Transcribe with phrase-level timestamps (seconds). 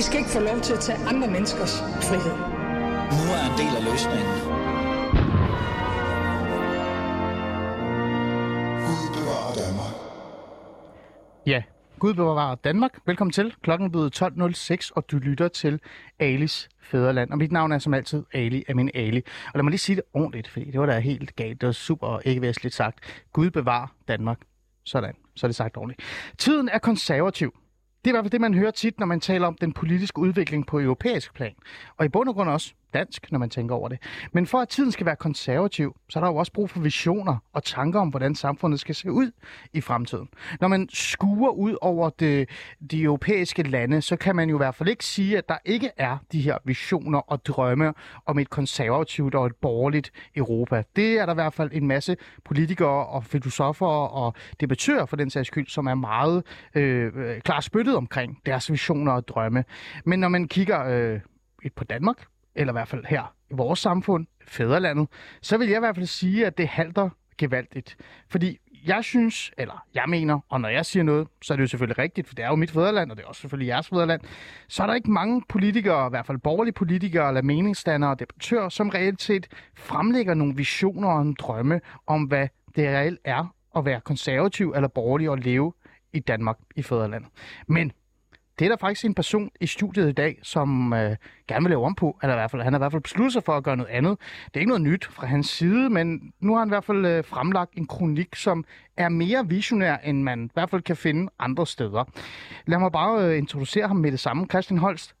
[0.00, 2.36] I skal ikke få lov til at tage andre menneskers frihed.
[3.16, 4.34] Nu er en del af løsningen.
[8.86, 9.94] Gud bevarer Danmark.
[11.46, 11.62] Ja,
[11.98, 12.98] Gud bevarer Danmark.
[13.06, 13.54] Velkommen til.
[13.62, 15.80] Klokken er blevet 12.06, og du lytter til
[16.18, 17.30] Alis Fæderland.
[17.30, 19.22] Og mit navn er som altid Ali af min Ali.
[19.46, 21.60] Og lad mig lige sige det ordentligt, fordi det var da helt galt.
[21.60, 23.24] Det var super ikke væsentligt sagt.
[23.32, 24.38] Gud bevarer Danmark.
[24.84, 26.00] Sådan, så er det sagt ordentligt.
[26.38, 27.54] Tiden er konservativ.
[28.04, 30.18] Det er i hvert fald det, man hører tit, når man taler om den politiske
[30.18, 31.54] udvikling på europæisk plan.
[31.96, 33.98] Og i bund og grund også dansk, når man tænker over det.
[34.32, 37.36] Men for at tiden skal være konservativ, så er der jo også brug for visioner
[37.52, 39.30] og tanker om, hvordan samfundet skal se ud
[39.72, 40.28] i fremtiden.
[40.60, 42.48] Når man skuer ud over det,
[42.90, 45.90] de europæiske lande, så kan man jo i hvert fald ikke sige, at der ikke
[45.96, 47.94] er de her visioner og drømme
[48.26, 50.82] om et konservativt og et borgerligt Europa.
[50.96, 55.30] Det er der i hvert fald en masse politikere og filosofer og debattører for den
[55.30, 56.42] sags skyld, som er meget
[56.74, 59.64] øh, øh, klar spyttet omkring deres visioner og drømme.
[60.04, 61.20] Men når man kigger øh,
[61.76, 65.08] på Danmark, eller i hvert fald her i vores samfund, fædrelandet,
[65.42, 67.96] så vil jeg i hvert fald sige, at det halter gevaldigt.
[68.28, 71.66] Fordi jeg synes, eller jeg mener, og når jeg siger noget, så er det jo
[71.68, 74.20] selvfølgelig rigtigt, for det er jo mit fædreland, og det er også selvfølgelig jeres fædreland,
[74.68, 78.68] så er der ikke mange politikere, i hvert fald borgerlige politikere eller meningsdannere og debattører,
[78.68, 83.84] som reelt set fremlægger nogle visioner og en drømme om, hvad det reelt er at
[83.84, 85.72] være konservativ eller borgerlig og leve
[86.12, 87.30] i Danmark i fædrelandet.
[87.66, 87.92] Men
[88.60, 91.16] det er der faktisk en person i studiet i dag, som øh,
[91.48, 92.18] gerne vil lave om på.
[92.22, 93.90] Eller i hvert fald, han har i hvert fald besluttet sig for at gøre noget
[93.90, 94.18] andet.
[94.44, 97.06] Det er ikke noget nyt fra hans side, men nu har han i hvert fald
[97.06, 98.64] øh, fremlagt en kronik, som
[98.96, 102.04] er mere visionær, end man i hvert fald kan finde andre steder.
[102.66, 104.46] Lad mig bare øh, introducere ham med det samme.
[104.46, 105.14] Christian Holst.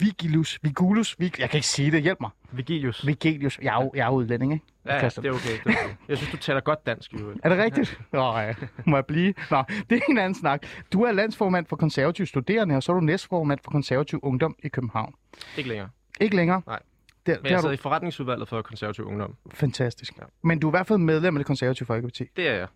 [0.00, 1.40] Vigilus, Vigulus, Vig...
[1.40, 2.30] jeg kan ikke sige det, hjælp mig.
[2.52, 3.06] Vigilius.
[3.06, 4.64] Vigilius, jeg er, jeg er udlænding, ikke?
[4.86, 5.58] Ja, ja, det er okay.
[5.64, 5.94] Det er okay.
[6.08, 7.34] Jeg synes, du taler godt dansk, jo.
[7.42, 8.00] Er det rigtigt?
[8.12, 8.54] Nå, ja.
[8.86, 9.34] må jeg blive?
[9.50, 10.66] Nå, det er en anden snak.
[10.92, 14.68] Du er landsformand for konservativ studerende, og så er du næstformand for konservativ ungdom i
[14.68, 15.14] København.
[15.56, 15.88] Ikke længere.
[16.20, 16.62] Ikke længere?
[16.66, 16.78] Nej.
[17.26, 19.36] Det, Men jeg sidder du i forretningsudvalget for konservativ ungdom.
[19.54, 20.18] fantastisk.
[20.18, 20.22] Ja.
[20.42, 22.24] Men du er i hvert fald medlem af det konservative folkeparti.
[22.36, 22.66] Det er jeg.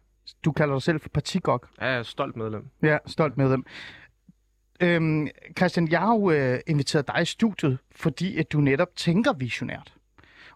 [0.44, 1.69] Du kalder dig selv for partigok.
[1.81, 2.67] Jeg er stolt medlem.
[2.83, 3.65] Ja, stolt medlem.
[4.81, 5.28] Øhm,
[5.59, 9.93] Christian, jeg har jo øh, inviteret dig i studiet, fordi at du netop tænker visionært.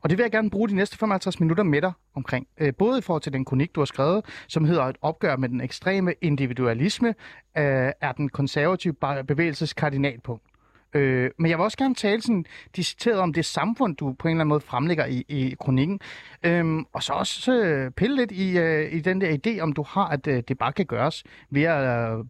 [0.03, 2.47] Og det vil jeg gerne bruge de næste 55 minutter med dig omkring.
[2.59, 5.49] Øh, både i forhold til den kronik, du har skrevet, som hedder et opgør med
[5.49, 7.09] den ekstreme individualisme,
[7.59, 8.94] øh, er den konservative
[9.28, 10.44] bevægelses kardinalpunkt.
[10.94, 12.44] Øh, men jeg vil også gerne tale sådan
[12.77, 16.00] decideret om det samfund, du på en eller anden måde fremlægger i, i kronikken.
[16.43, 19.82] Øhm, og så også øh, pille lidt i, øh, i den der idé, om du
[19.82, 22.25] har, at øh, det bare kan gøres ved at øh,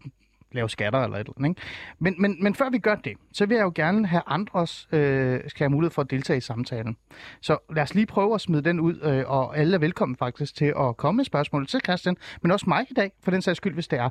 [0.53, 1.49] lave skatter eller et eller andet.
[1.49, 1.61] Ikke?
[1.99, 5.41] Men, men, men før vi gør det, så vil jeg jo gerne have andres øh,
[5.47, 6.97] skal have mulighed for at deltage i samtalen.
[7.41, 10.55] Så lad os lige prøve at smide den ud, øh, og alle er velkommen faktisk
[10.55, 13.57] til at komme med spørgsmål til Christian, men også mig i dag, for den sags
[13.57, 14.09] skyld, hvis det er.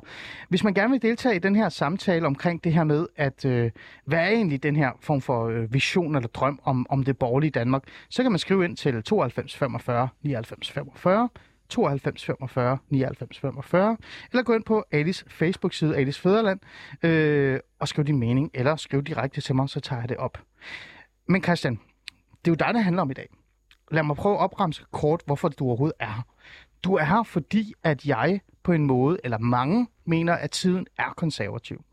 [0.48, 3.70] Hvis man gerne vil deltage i den her samtale omkring det her med, at øh,
[4.04, 7.50] hvad er egentlig den her form for øh, vision eller drøm om, om det borgerlige
[7.50, 11.28] Danmark, så kan man skrive ind til 92 45 99 45,
[11.70, 13.96] 92 45 99 45,
[14.32, 16.60] eller gå ind på Alis Facebook-side, Alis Fæderland,
[17.02, 20.38] øh, og skriv din mening, eller skriv direkte til mig, så tager jeg det op.
[21.28, 21.80] Men Christian,
[22.44, 23.28] det er jo dig, det handler om i dag.
[23.90, 26.22] Lad mig prøve at opremse kort, hvorfor du overhovedet er her.
[26.84, 31.14] Du er her, fordi at jeg på en måde, eller mange, mener, at tiden er
[31.16, 31.84] konservativ.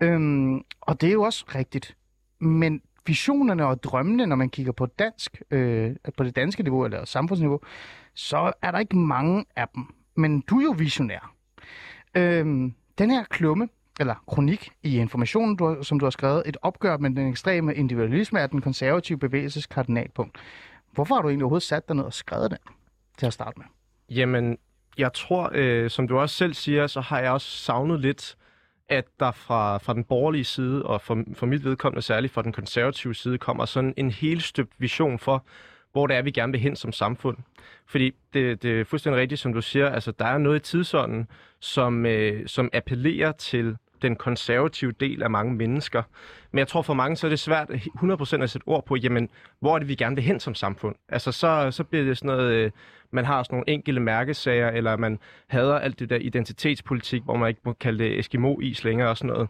[0.00, 1.96] Øhm, og det er jo også rigtigt.
[2.40, 7.04] Men visionerne og drømmene, når man kigger på dansk, øh, på det danske niveau eller
[7.04, 7.60] samfundsniveau,
[8.14, 9.86] så er der ikke mange af dem.
[10.16, 11.34] Men du er jo visionær.
[12.14, 13.68] Øhm, den her klumme,
[14.00, 17.74] eller kronik i informationen, du har, som du har skrevet, et opgør med den ekstreme
[17.74, 20.38] individualisme er den konservative bevægelses kardinalpunkt.
[20.92, 22.58] Hvorfor har du egentlig overhovedet sat dig ned og skrevet den
[23.18, 23.66] til at starte med?
[24.16, 24.58] Jamen,
[24.98, 28.36] jeg tror, øh, som du også selv siger, så har jeg også savnet lidt,
[28.88, 32.52] at der fra, fra den borgerlige side, og for, for mit vedkommende særligt fra den
[32.52, 35.44] konservative side, kommer sådan en helt støbt vision for,
[35.92, 37.36] hvor det er, vi gerne vil hen som samfund.
[37.86, 41.28] Fordi det, det er fuldstændig rigtigt, som du siger, altså der er noget i tidsånden,
[41.60, 46.02] som, øh, som appellerer til den konservative del af mange mennesker.
[46.50, 49.28] Men jeg tror for mange, så er det svært 100% at sætte ord på, jamen,
[49.60, 50.94] hvor er det, vi gerne vil hen som samfund?
[51.08, 52.70] Altså, så, så bliver det sådan noget, øh,
[53.10, 57.48] man har sådan nogle enkelte mærkesager, eller man hader alt det der identitetspolitik, hvor man
[57.48, 59.48] ikke må kalde det Eskimo-is længere og sådan noget.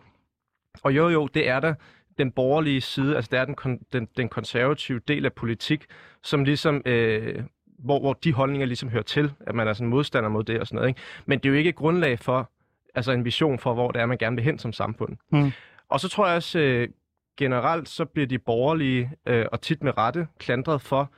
[0.83, 1.75] Og jo, jo, det er der
[2.19, 5.85] den borgerlige side, altså det er den, kon- den, den konservative del af politik,
[6.23, 7.43] som ligesom, øh,
[7.79, 10.67] hvor, hvor de holdninger ligesom hører til, at man er sådan modstander mod det og
[10.67, 10.89] sådan noget.
[10.89, 11.01] Ikke?
[11.27, 12.51] Men det er jo ikke et grundlag for,
[12.95, 15.17] altså en vision for, hvor det er, man gerne vil hen som samfund.
[15.33, 15.53] Mm.
[15.89, 16.89] Og så tror jeg også, øh,
[17.37, 21.11] generelt så bliver de borgerlige, øh, og tit med rette, klandret for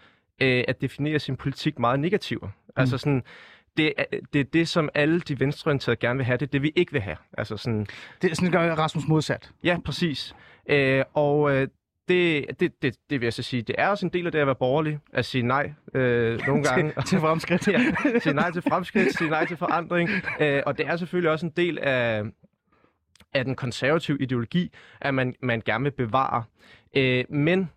[0.43, 2.43] øh, at definere sin politik meget negativt.
[2.43, 2.49] Mm.
[2.77, 3.23] Altså sådan,
[3.77, 6.63] det er, det er det, som alle de venstreorienterede gerne vil have, det er det,
[6.63, 7.17] vi ikke vil have.
[7.39, 7.87] Altså sådan,
[8.23, 9.51] Det er sådan gør Rasmus modsat.
[9.65, 10.35] Ja, præcis.
[10.69, 11.69] Øh, og øh,
[12.09, 14.39] det, det, det, det vil jeg så sige, det er også en del af det
[14.39, 16.93] at være borgerlig, at sige nej øh, nogle gange.
[16.93, 17.69] til, til fremskridt.
[17.73, 17.81] ja,
[18.19, 20.11] sige nej til fremskridt, sige nej til forandring.
[20.41, 22.23] Øh, og det er selvfølgelig også en del af,
[23.35, 26.45] af den konservative ideologi, at man, man gerne vil bevare.
[26.97, 27.71] Øh, men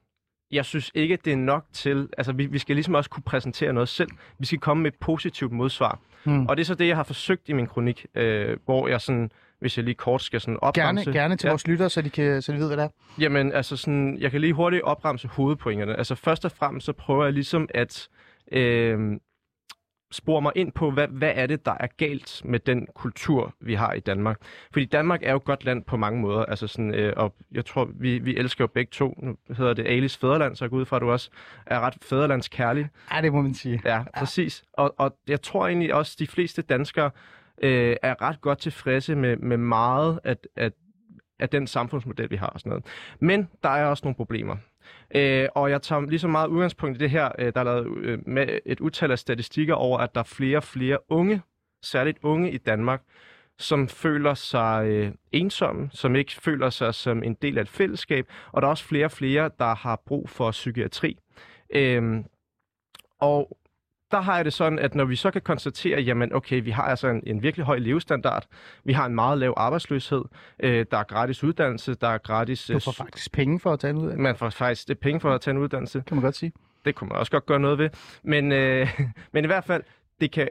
[0.52, 2.10] jeg synes ikke, det er nok til...
[2.18, 4.10] Altså, vi, vi skal ligesom også kunne præsentere noget selv.
[4.40, 6.00] Vi skal komme med et positivt modsvar.
[6.24, 6.46] Hmm.
[6.46, 9.32] Og det er så det, jeg har forsøgt i min kronik, øh, hvor jeg sådan,
[9.60, 11.12] hvis jeg lige kort skal sådan Gerne, opremse...
[11.12, 11.52] gerne til Ja.
[11.52, 12.90] vores lyttere, så de, kan, så de ved, hvad det er.
[13.20, 15.96] Jamen, altså sådan, jeg kan lige hurtigt opremse hovedpointerne.
[15.98, 18.08] Altså først og fremmest, så prøver jeg ligesom at
[18.52, 19.00] øh,
[20.12, 23.74] spore mig ind på, hvad, hvad er det, der er galt med den kultur, vi
[23.74, 24.38] har i Danmark.
[24.72, 26.46] Fordi Danmark er jo et godt land på mange måder.
[26.46, 29.14] Altså sådan, øh, og jeg tror, vi, vi elsker jo begge to.
[29.24, 31.30] Nu hedder det Alis Fæderland, så jeg går ud fra, at du også
[31.66, 32.90] er ret fæderlandskærlig.
[33.14, 33.82] Ja, det må man sige.
[33.86, 34.64] Ja, præcis.
[34.74, 37.12] Og, og jeg tror egentlig også, de fleste danskere
[37.62, 40.72] øh, er ret godt tilfredse med, med meget af, af,
[41.40, 42.86] af den samfundsmodel, vi har og sådan noget.
[43.20, 44.58] Men der er også nogle problemer.
[45.16, 47.32] Øh, og jeg tager lige så meget udgangspunkt i det her.
[47.40, 50.58] Øh, der er lavet øh, med et utal af statistikker over, at der er flere
[50.58, 51.42] og flere unge,
[51.84, 53.02] særligt unge i Danmark,
[53.60, 58.28] som føler sig øh, ensomme, som ikke føler sig som en del af et fællesskab,
[58.52, 61.18] og der er også flere og flere, der har brug for psykiatri.
[61.70, 62.24] Øh,
[63.20, 63.58] og
[64.12, 66.84] der har jeg det sådan, at når vi så kan konstatere, jamen okay, vi har
[66.84, 68.48] altså en, en virkelig høj levestandard,
[68.84, 70.24] vi har en meget lav arbejdsløshed,
[70.60, 72.66] øh, der er gratis uddannelse, der er gratis...
[72.66, 75.00] Du får faktisk penge for at tage en ud af det, Man får faktisk det
[75.00, 76.04] penge for at tage en uddannelse.
[76.08, 76.52] kan man godt sige.
[76.86, 77.90] Det kunne man også godt gøre noget ved.
[78.24, 79.00] Men, øh,
[79.34, 79.84] men i hvert fald,
[80.22, 80.48] det kan,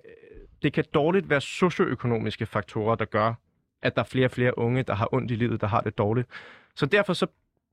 [0.63, 3.35] det kan dårligt være socioøkonomiske faktorer, der gør,
[3.83, 5.99] at der er flere og flere unge, der har ondt i livet, der har det
[5.99, 6.29] dårligt.
[6.75, 7.27] Så derfor så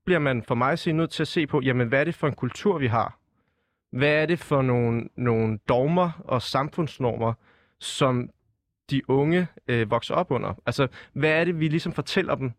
[0.04, 2.26] bliver man for mig sige nødt til at se på, jamen hvad er det for
[2.26, 3.18] en kultur, vi har?
[3.94, 7.32] Hvad er det for nogle, nogle dogmer og samfundsnormer,
[7.78, 8.30] som
[8.90, 10.54] de unge øh, vokser op under?
[10.66, 12.52] Altså, hvad er det, vi ligesom fortæller dem?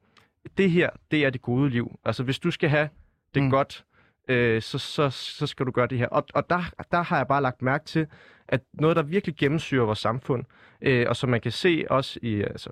[0.58, 2.00] Det her, det er det gode liv.
[2.06, 2.90] Altså, hvis du skal have
[3.36, 3.50] det Mm.
[3.50, 3.86] godt,
[4.28, 6.08] øh, så, så, så skal du gøre det her.
[6.08, 8.08] Og, og der, der har jeg bare lagt mærke til,
[8.48, 10.44] at noget, der virkelig gennemsyrer vores samfund,
[10.82, 12.70] øh, og som man kan se også i altså,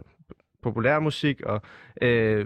[0.63, 1.61] populærmusik og
[2.01, 2.45] øh,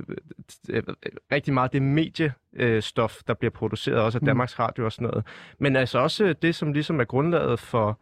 [0.70, 0.84] øh,
[1.32, 4.26] rigtig meget det mediestof, der bliver produceret også af Mm.
[4.26, 5.26] Danmarks Radio og sådan noget.
[5.60, 8.00] Men altså også det, som ligesom er grundlaget for,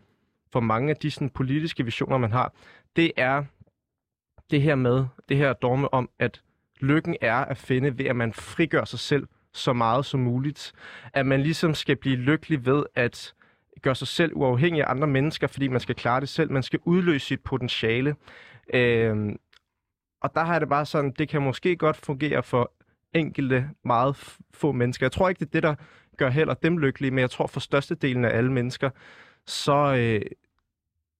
[0.54, 2.54] for mange af de sådan, politiske visioner, man har,
[2.96, 3.44] det er
[4.52, 6.42] det her med, det her dogme om, at
[6.80, 10.74] lykken er at finde ved, at man frigør sig selv så meget som muligt.
[11.14, 13.34] At man ligesom skal blive lykkelig ved at
[13.82, 16.52] gøre sig selv uafhængig af andre mennesker, fordi man skal klare det selv.
[16.52, 18.16] Man skal udløse sit potentiale.
[18.74, 19.36] Øhm,
[20.22, 22.72] og der har jeg det bare sådan, det kan måske godt fungere for
[23.14, 25.06] enkelte, meget få mennesker.
[25.06, 25.76] Jeg tror ikke, det er det, der
[26.18, 28.90] gør heller dem lykkelige, men jeg tror for størstedelen af alle mennesker,
[29.46, 30.22] så, øh,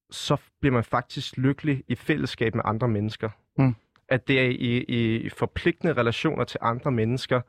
[0.10, 3.30] så bliver man faktisk lykkelig i fællesskab med andre mennesker.
[3.58, 3.76] Mm.
[4.08, 4.84] At det er i,
[5.26, 7.42] i forpligtende relationer til andre mennesker,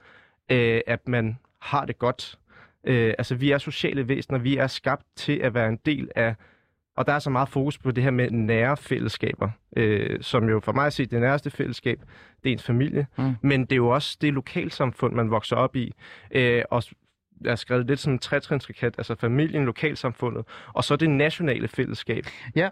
[0.50, 2.38] øh, at man har det godt.
[2.84, 6.34] Øh, altså, vi er sociale væsener, vi er skabt til at være en del af
[6.96, 10.60] og der er så meget fokus på det her med nære fællesskaber, øh, som jo
[10.60, 12.00] for mig at se, det nærmeste fællesskab,
[12.44, 13.06] det er ens familie.
[13.19, 13.34] Mm.
[13.43, 15.94] Men det er jo også det lokalsamfund, man vokser op i.
[16.31, 16.82] Øh, og
[17.40, 20.44] jeg har skrevet lidt som en trætrinsraket, altså familien, lokalsamfundet,
[20.75, 22.24] og så det nationale fællesskab.
[22.56, 22.69] Ja.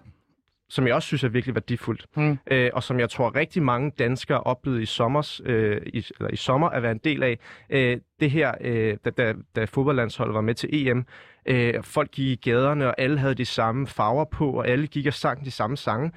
[0.69, 2.07] Som jeg også synes er virkelig værdifuldt.
[2.17, 2.39] Mm.
[2.51, 6.37] Øh, og som jeg tror rigtig mange danskere oplevede i, sommers, øh, i, eller i
[6.37, 7.39] sommer at være en del af.
[7.71, 11.07] Øh, det her, øh, da, da, da fodboldlandsholdet var med til EM,
[11.47, 15.07] øh, folk gik i gaderne, og alle havde de samme farver på, og alle gik
[15.07, 16.13] og sang de samme sange.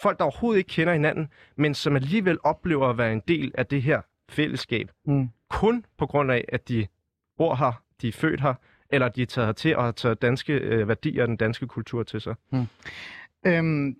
[0.00, 3.66] Folk, der overhovedet ikke kender hinanden, men som alligevel oplever at være en del af
[3.66, 4.90] det her fællesskab.
[5.06, 5.28] Mm.
[5.50, 6.86] Kun på grund af, at de
[7.38, 8.54] bor her, de er født her,
[8.90, 12.02] eller de er taget hertil og har taget danske øh, værdier og den danske kultur
[12.02, 12.34] til sig.
[13.46, 13.96] Øhm,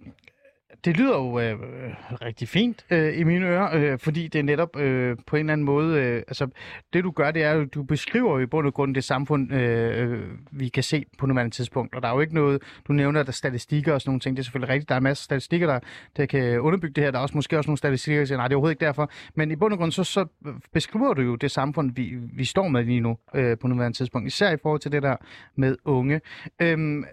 [0.85, 1.59] det lyder jo øh,
[2.23, 5.53] rigtig fint øh, i mine ører, øh, fordi det er netop øh, på en eller
[5.53, 6.49] anden måde, øh, altså
[6.93, 9.53] det du gør, det er jo, du beskriver jo i bund og grund det samfund,
[9.53, 13.23] øh, vi kan se på nuværende tidspunkt, og der er jo ikke noget, du nævner
[13.23, 15.25] der er statistikker og sådan nogle ting, det er selvfølgelig rigtigt, der er masser af
[15.25, 15.81] statistikker, der,
[16.17, 18.49] der kan underbygge det her, der er også måske også nogle statistikker, der siger, nej,
[18.49, 20.27] det er overhovedet ikke derfor, men i bund og grund, så, så
[20.73, 24.27] beskriver du jo det samfund, vi, vi står med lige nu øh, på nuværende tidspunkt,
[24.27, 25.17] især i forhold til det der
[25.57, 26.21] med unge.
[26.63, 27.05] Øhm,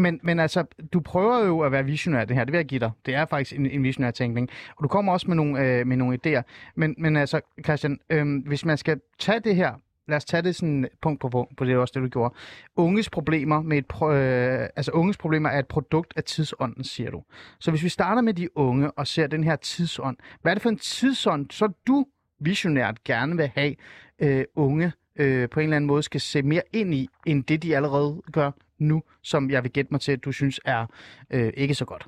[0.00, 2.80] men, men altså, du prøver jo at være visionær det her, det vil jeg give
[2.80, 2.90] dig.
[3.06, 4.48] Det er faktisk en, en visionær tænkning.
[4.76, 6.42] Og du kommer også med nogle, øh, med nogle idéer.
[6.74, 9.74] Men, men altså, Christian, øh, hvis man skal tage det her,
[10.08, 12.34] lad os tage det sådan punkt på punkt, på det er også det, du gjorde.
[12.76, 17.10] Unges problemer, med et pro, øh, altså unges problemer er et produkt af tidsånden, siger
[17.10, 17.22] du.
[17.58, 20.62] Så hvis vi starter med de unge og ser den her tidsånd, hvad er det
[20.62, 22.06] for en tidsånd, så du
[22.40, 23.74] visionært gerne vil have
[24.18, 27.62] øh, unge øh, på en eller anden måde skal se mere ind i, end det
[27.62, 30.86] de allerede gør nu, som jeg vil gætte mig til, at du synes er
[31.30, 32.06] øh, ikke så godt.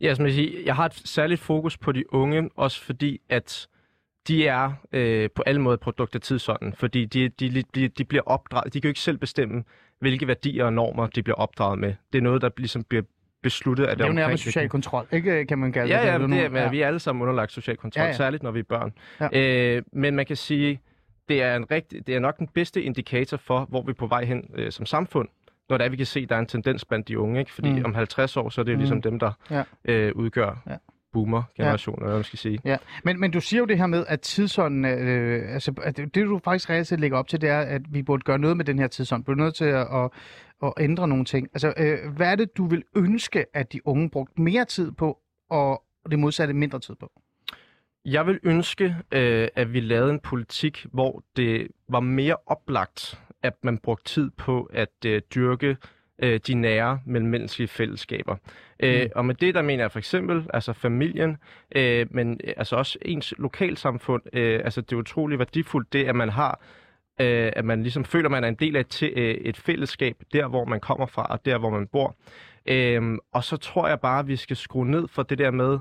[0.00, 3.68] Ja, som jeg, siger, jeg har et særligt fokus på de unge, også fordi at
[4.28, 8.04] de er øh, på alle måder et produkt af tidsånden, fordi de, de, de, de
[8.04, 9.64] bliver opdraget, de kan jo ikke selv bestemme,
[10.00, 11.94] hvilke værdier og normer de bliver opdraget med.
[12.12, 13.02] Det er noget, der ligesom bliver
[13.42, 16.20] besluttet af Det er jo nærmest social kontrol, ikke kan man kalde Ja, ja, det?
[16.20, 16.36] men nu.
[16.36, 16.70] det er, ja.
[16.70, 18.12] vi er alle sammen underlagt social kontrol, Ja, ja, ja.
[18.12, 18.16] ja.
[18.16, 18.92] særligt når vi er børn.
[19.20, 19.76] Ja.
[19.76, 20.80] Øh, men man kan sige,
[21.28, 24.06] det er, en rigtig, det er nok den bedste indikator for, hvor vi er på
[24.06, 25.28] vej hen øh, som samfund,
[25.68, 27.38] når det er, vi kan se, at der er en tendens blandt de unge.
[27.40, 27.52] Ikke?
[27.52, 27.84] Fordi Mm.
[27.84, 28.78] om 50 år, så er det Mm.
[28.78, 29.62] ligesom dem, der Ja.
[29.84, 30.72] øh, udgør Ja.
[30.72, 30.76] ja.
[31.12, 32.58] boomer-generationen, eller hvad man skal sige.
[32.64, 36.14] Ja, men, men du siger jo det her med, at tidsånden, øh, altså at det,
[36.14, 38.64] du faktisk reelt set lægger op til, det er, at vi burde gøre noget med
[38.64, 39.24] den her tidsånd.
[39.26, 40.10] Vi er nødt til at, at,
[40.62, 41.48] at ændre nogle ting.
[41.54, 45.18] Altså, øh, hvad er det, du vil ønske, at de unge brugte mere tid på,
[45.50, 47.12] og det modsatte mindre tid på?
[48.04, 53.54] Jeg vil ønske, øh, at vi lavede en politik, hvor det var mere oplagt, at
[53.62, 55.76] man brugte tid på at øh, dyrke
[56.22, 58.36] øh, de nære mellemmenneskelige fællesskaber.
[58.80, 59.10] Øh, Mm.
[59.14, 61.36] og med det, der mener jeg for eksempel altså familien,
[61.76, 64.22] øh, men øh, altså også ens lokalsamfund.
[64.32, 66.60] Øh, altså det er utroligt værdifuldt, det at man har
[67.20, 70.16] øh, at man ligesom føler, at man er en del af et, øh, et fællesskab,
[70.32, 72.16] der hvor man kommer fra, og der hvor man bor.
[72.66, 75.78] Øhm, og så tror jeg bare, at vi skal skrue ned for det der med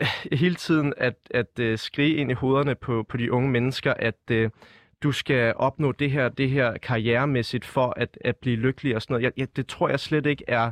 [0.00, 3.94] øh, hele tiden at, at øh, skrige ind i hovederne på, på de unge mennesker,
[3.94, 4.50] at øh,
[5.04, 9.14] du skal opnå det her, det her karrieremæssigt for at, at blive lykkelig og sådan
[9.14, 9.22] noget.
[9.24, 10.70] Jeg, jeg, det tror jeg slet ikke er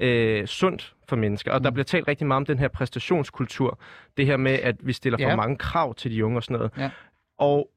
[0.00, 1.52] øh, sundt for mennesker.
[1.52, 3.78] Og der bliver talt rigtig meget om den her præstationskultur.
[4.16, 5.36] Det her med, at vi stiller for Ja.
[5.36, 6.72] mange krav til de unge og sådan noget.
[6.78, 6.90] Ja.
[7.38, 7.70] Og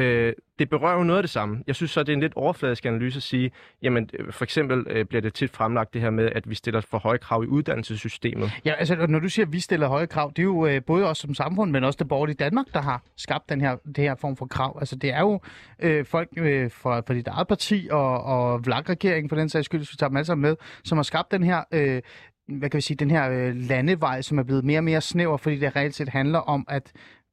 [0.00, 1.62] øh, det berører jo noget af det samme.
[1.66, 3.50] Jeg synes så, det er en lidt overfladisk analyse at sige,
[3.82, 6.80] jamen øh, for eksempel øh, bliver det tit fremlagt det her med, at vi stiller
[6.80, 8.50] for høje krav i uddannelsessystemet.
[8.64, 11.08] Ja, altså når du siger, at vi stiller høje krav, det er jo øh, både
[11.08, 14.14] os som samfund, men også det borgerlige Danmark, der har skabt den her, det her
[14.14, 14.76] form for krav.
[14.80, 15.40] Altså det er jo
[15.78, 19.80] øh, folk øh, fra, fra dit eget parti og, og VLAG-regeringen, for den sags skyld,
[19.80, 21.64] hvis vi tager dem alle sammen med, som har skabt den her...
[21.72, 22.02] Øh,
[22.58, 25.36] hvad kan vi sige, den her øh, landevej, som er blevet mere og mere snæver,
[25.36, 26.92] fordi det reelt set handler om, at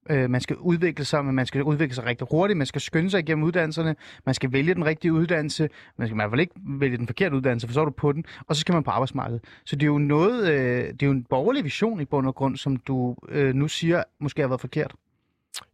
[0.09, 3.09] øh, man skal udvikle sig, men man skal udvikle sig rigtig hurtigt, man skal skynde
[3.09, 3.95] sig igennem uddannelserne,
[4.25, 7.35] man skal vælge den rigtige uddannelse, man skal i hvert fald ikke vælge den forkerte
[7.35, 9.43] uddannelse, for så er du på den, og så skal man på arbejdsmarkedet.
[9.65, 12.35] Så det er jo noget, øh, det er jo en borgerlig vision i bund og
[12.35, 14.93] grund, som du øh, nu siger måske har været forkert.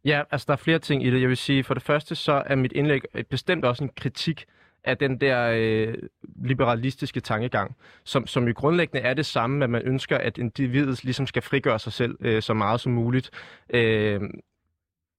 [0.06, 1.22] Ja, altså der er flere ting i det.
[1.22, 4.46] Jeg vil sige, for det første så er mit indlæg bestemt også en kritik
[4.84, 5.94] af den der øh,
[6.36, 11.28] liberalistiske tankegang, som, som jo grundlæggende er det samme, at man ønsker, at individet ligesom
[11.28, 13.32] skal frigøre sig selv øh, så meget som muligt.
[13.70, 14.22] Øh,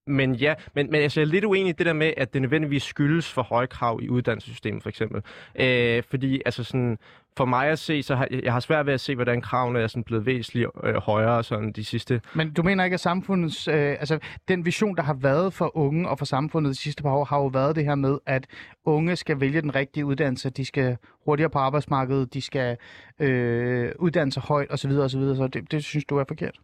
[0.07, 2.41] men ja, men, men altså, jeg er lidt uenig i det der med, at det
[2.41, 5.21] nødvendigvis skyldes for høje krav i uddannelsessystemet, for eksempel.
[5.59, 6.97] Øh, fordi altså sådan,
[7.37, 9.87] for mig at se, så har jeg har svært ved at se, hvordan kravene er
[9.87, 13.75] sådan blevet væsentligt øh, højere sådan de sidste Men du mener ikke, at samfundets, øh,
[13.75, 17.25] altså den vision, der har været for unge og for samfundet de sidste par år,
[17.25, 18.47] har jo været det her med, at
[18.85, 22.77] unge skal vælge den rigtige uddannelse, de skal hurtigere på arbejdsmarkedet, de skal
[23.19, 24.91] øh, uddanne sig højt osv.
[24.91, 25.21] osv.
[25.35, 26.59] Så det, det synes du er forkert?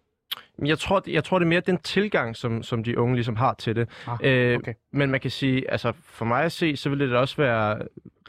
[0.65, 3.55] Jeg tror, jeg tror, det er mere den tilgang, som, som de unge ligesom har
[3.59, 3.89] til det.
[4.07, 4.73] Ah, Øh, okay.
[4.91, 7.79] Men man kan sige, altså for mig at se, så ville det også være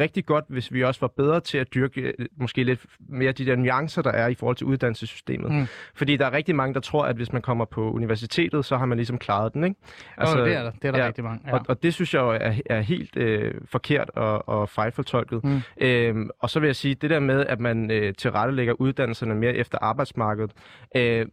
[0.01, 3.47] rigtig godt, hvis vi også var bedre til at dyrke øh, måske lidt mere de
[3.47, 5.53] der nuancer, der er i forhold til uddannelsessystemet.
[5.53, 5.67] Mm.
[5.95, 8.87] Fordi der er rigtig mange, der tror, at hvis man kommer på universitetet, så har
[8.87, 9.77] man ligesom klaret den, ikke?
[10.17, 11.41] Altså, det er der, det er der ja, rigtig mange.
[11.47, 11.53] Ja.
[11.53, 15.45] Og, og det synes jeg jo er, er helt øh, forkert og, og fejlfortolket.
[15.45, 15.61] Mm.
[15.81, 19.55] Øhm, og så vil jeg sige, det der med, at man øh, tilrettelægger uddannelserne mere
[19.55, 20.53] efter arbejdsmarkedet,
[20.97, 21.27] øh,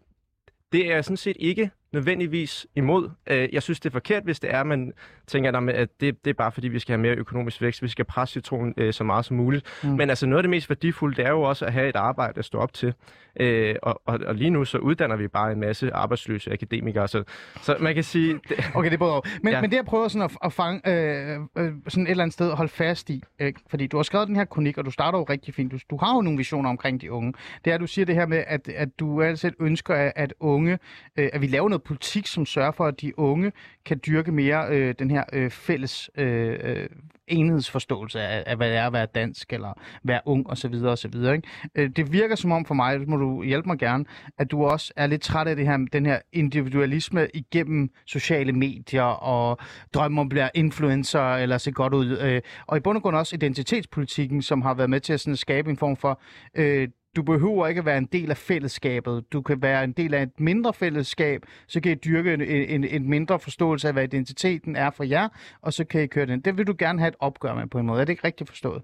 [0.71, 3.09] det er sådan set ikke nødvendigvis imod.
[3.27, 4.93] Øh, jeg synes, det er forkert, hvis det er, man
[5.27, 7.83] tænker, "Nå, men, at det, det er bare fordi, vi skal have mere økonomisk vækst,
[7.83, 9.65] vi skal presse citronen øh, så meget som muligt.
[9.83, 9.89] Mm.
[9.89, 12.39] Men altså noget af det mest værdifulde, det er jo også at have et arbejde
[12.39, 12.93] at stå op til.
[13.39, 17.23] Øh, og, og, og lige nu så uddanner vi bare en masse arbejdsløse akademikere, så,
[17.61, 18.39] så man kan sige...
[18.49, 19.21] Det, Okay, det er både over.
[19.43, 19.61] Men, ja.
[19.61, 22.49] Men det jeg prøver sådan at, at fange øh, øh, sådan et eller andet sted
[22.51, 23.59] at holde fast i, ikke?
[23.69, 25.71] fordi du har skrevet den her kronik, og du starter jo rigtig fint.
[25.71, 27.33] Du, du har jo nogle visioner omkring de unge.
[27.65, 30.33] Det er, at du siger det her med, at, at du altid ønsker, at, at
[30.39, 30.79] unge,
[31.17, 33.51] øh, at vi laver noget politik, som sørger for, at de unge
[33.85, 36.89] kan dyrke mere øh, den her øh, fælles øh, øh
[37.29, 40.73] enhedsforståelse af, af, hvad det er at være dansk, eller være ung osv.
[40.85, 41.15] osv.
[41.15, 41.41] Ikke?
[41.75, 44.05] Øh, det virker som om for mig, det må du hjælpe mig gerne,
[44.37, 49.03] at du også er lidt træt af det her, den her individualisme igennem sociale medier
[49.03, 49.57] og
[49.93, 52.17] drømme om at blive influencer eller se godt ud.
[52.17, 55.35] Øh, og i bund og grund også identitetspolitikken, som har været med til at sådan
[55.35, 56.21] skabe en form for...
[56.55, 59.33] Øh, du behøver ikke at være en del af fællesskabet.
[59.33, 62.83] Du kan være en del af et mindre fællesskab, så kan I dyrke en, en,
[62.83, 65.29] en mindre forståelse af, hvad identiteten er for jer,
[65.61, 66.41] og så kan I køre den.
[66.41, 68.01] Det vil du gerne have et opgør med på en måde.
[68.01, 68.81] Er det ikke rigtigt forstået?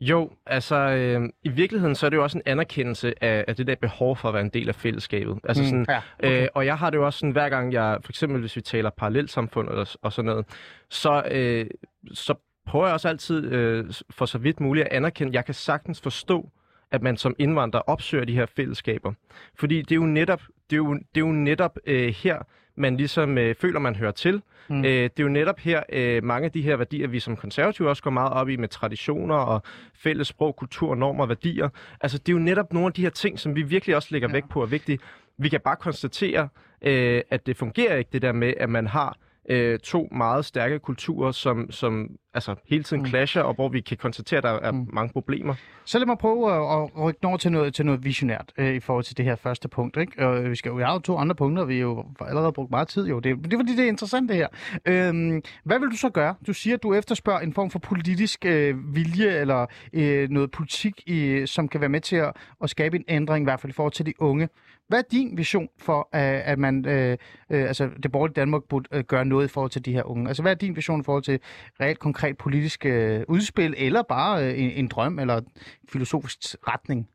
[0.00, 3.66] Jo, altså øh, i virkeligheden så er det jo også en anerkendelse af, af det
[3.66, 5.38] der behov for at være en del af fællesskabet.
[5.44, 6.42] Altså Mm, sådan, ja, okay.
[6.42, 8.60] øh, og jeg har det jo også sådan, hver gang jeg, for eksempel hvis vi
[8.60, 10.46] taler parallelsamfund og, og sådan noget,
[10.90, 11.66] så, øh,
[12.12, 12.34] så
[12.66, 16.50] prøver jeg også altid øh, for så vidt muligt at anerkende, jeg kan sagtens forstå,
[16.90, 19.12] at man som indvandrer opsøger de her fællesskaber.
[19.54, 22.38] Fordi det er jo netop, det er jo, det er jo netop øh, her,
[22.76, 24.42] man ligesom øh, føler, man hører til.
[24.68, 24.84] Mm.
[24.84, 27.88] Øh, det er jo netop her, øh, mange af de her værdier, vi som konservative
[27.88, 29.62] også går meget op i med traditioner og
[29.94, 31.68] fælles sprog, kultur, normer og værdier.
[32.00, 34.28] Altså, det er jo netop nogle af de her ting, som vi virkelig også lægger
[34.28, 34.32] ja.
[34.32, 34.98] vægt på er vigtige.
[35.38, 36.48] Vi kan bare konstatere,
[36.82, 39.16] øh, at det fungerer ikke, det der med, at man har
[39.48, 43.08] øh, to meget stærke kulturer, som, som altså, hele tiden mm.
[43.08, 44.88] clasher, og hvor vi kan konstatere, at der er mm.
[44.92, 45.54] mange problemer.
[45.84, 48.80] Så lad mig prøve at, at rykke over til noget, til noget visionært øh, i
[48.80, 49.96] forhold til det her første punkt.
[49.96, 50.26] Ikke?
[50.26, 53.06] Og vi skal jo have to andre punkter, vi jo allerede brugt meget tid.
[53.06, 53.20] Jo.
[53.20, 54.48] Det, det er fordi, det er interessant det her.
[54.86, 56.34] Øhm, hvad vil du så gøre?
[56.46, 61.02] Du siger, at du efterspørger en form for politisk øh, vilje, eller øh, noget politik,
[61.06, 63.74] i, som kan være med til at, at skabe en ændring, i hvert fald i
[63.74, 64.48] forhold til de unge.
[64.88, 67.16] Hvad er din vision for, at, at man, øh,
[67.50, 70.28] øh, altså det borgerlige Danmark burde øh, gøre noget i forhold til de her unge?
[70.28, 71.40] Altså hvad er din vision i forhold til
[71.80, 75.40] reelt konkret politisk øh, udspil, eller bare øh, en, en drøm eller
[75.88, 77.08] filosofisk retning?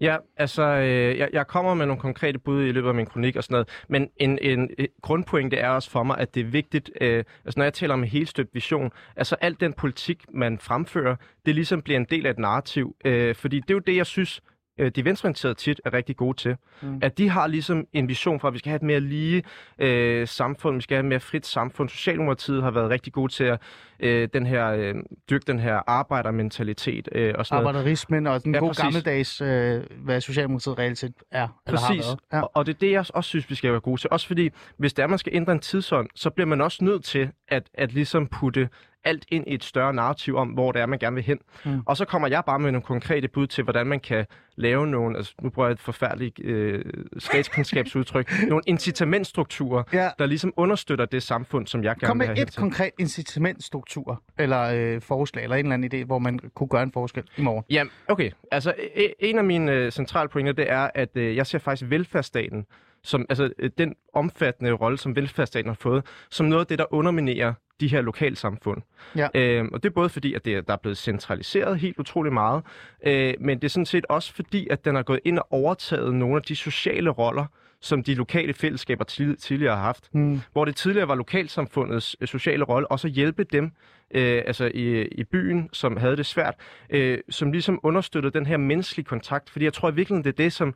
[0.00, 3.36] Ja, altså, øh, jeg, jeg kommer med nogle konkrete bud i løbet af min kronik
[3.36, 6.44] og sådan noget, men en, en, en grundpointe er også for mig, at det er
[6.44, 10.58] vigtigt, øh, altså når jeg taler om en helstøbt vision, altså alt den politik, man
[10.58, 13.96] fremfører, det ligesom bliver en del af et narrativ, øh, fordi det er jo det,
[13.96, 14.42] jeg synes,
[14.78, 16.56] øh, de venstreorienterede tit er rigtig gode til.
[16.82, 16.98] Mm.
[17.02, 19.42] At de har ligesom en vision for, at vi skal have et mere lige
[19.78, 21.88] øh, samfund, vi skal have et mere frit samfund.
[21.88, 23.60] Socialdemokratiet har været rigtig gode til at
[24.00, 24.94] øh, den her, øh,
[25.30, 27.08] dyrke den her arbejdermentalitet.
[27.12, 28.82] Øh, og sådan Arbejderismen og den ja, gode præcis.
[28.82, 31.48] gammeldags, øh, hvad Socialdemokratiet reelt set er.
[31.66, 32.42] Eller præcis, har ja.
[32.42, 34.10] og, og det er det, jeg også synes, vi skal være gode til.
[34.10, 37.30] Også fordi, hvis der man skal ændre en tidsånd, så bliver man også nødt til
[37.48, 38.68] at, at ligesom putte
[39.04, 41.38] alt ind i et større narrativ om, hvor det er, man gerne vil hen.
[41.64, 41.82] Mm.
[41.86, 45.16] Og så kommer jeg bare med nogle konkrete bud til, hvordan man kan lave nogle,
[45.16, 46.84] altså nu bruger jeg et forfærdeligt øh,
[47.18, 50.10] statskundskabsudtryk, nogle incitamentstrukturer, ja.
[50.18, 54.22] der ligesom understøtter det samfund, som jeg gerne Kom vil have med et konkret incitamentstruktur,
[54.38, 57.42] eller øh, forslag, eller en eller anden idé, hvor man kunne gøre en forskel i
[57.42, 57.64] morgen.
[57.70, 58.30] Ja, okay.
[58.50, 61.90] Altså, e, en af mine øh, centrale pointer, det er, at øh, jeg ser faktisk
[61.90, 62.66] velfærdsstaten
[63.04, 66.94] som, altså øh, den omfattende rolle, som velfærdsstaten har fået, som noget af det, der
[66.94, 68.82] underminerer de her lokalsamfund.
[69.16, 69.28] Ja.
[69.34, 72.62] Øhm, og det er både fordi, at det, der er blevet centraliseret helt utrolig meget,
[73.06, 76.14] øh, men det er sådan set også fordi, at den har gået ind og overtaget
[76.14, 77.46] nogle af de sociale roller,
[77.80, 79.04] som de lokale fællesskaber
[79.38, 80.14] tidligere har haft.
[80.14, 80.40] Mm.
[80.52, 83.64] Hvor det tidligere var lokalsamfundets øh, sociale rolle, og så hjælpe dem
[84.10, 86.54] øh, altså i, i byen, som havde det svært,
[86.90, 89.50] øh, som ligesom understøttede den her menneskelige kontakt.
[89.50, 90.74] Fordi jeg tror i virkeligheden, det er det, som,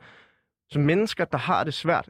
[0.70, 2.08] som mennesker, der har det svært,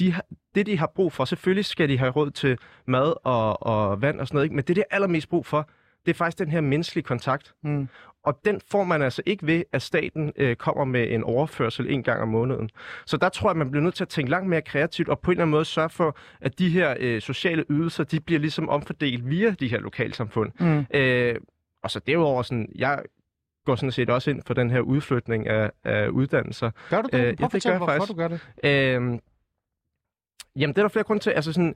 [0.00, 0.14] de,
[0.54, 4.20] det, de har brug for, selvfølgelig skal de have råd til mad og, og vand
[4.20, 4.56] og sådan noget, ikke?
[4.56, 5.68] men det, de har allermest brug for,
[6.06, 7.54] det er faktisk den her menneskelige kontakt.
[7.62, 7.88] Mm.
[8.24, 12.02] Og den får man altså ikke ved, at staten øh, kommer med en overførsel en
[12.02, 12.70] gang om måneden.
[13.06, 15.30] Så der tror jeg, man bliver nødt til at tænke langt mere kreativt, og på
[15.30, 18.68] en eller anden måde sørge for, at de her øh, sociale ydelser, de bliver ligesom
[18.68, 20.52] omfordelt via de her lokalsamfund.
[20.60, 20.86] Mm.
[20.94, 21.36] Øh,
[21.82, 23.02] og så derudover, sådan, jeg
[23.66, 26.70] går sådan set også ind for den her udflytning af, af uddannelser.
[26.90, 27.18] Gør du det?
[27.18, 28.12] Øh, ja, det gør jeg faktisk.
[28.12, 28.40] du gør det?
[28.64, 29.18] Øh,
[30.56, 31.30] Jamen, det er der flere grunde til.
[31.30, 31.74] Altså sådan,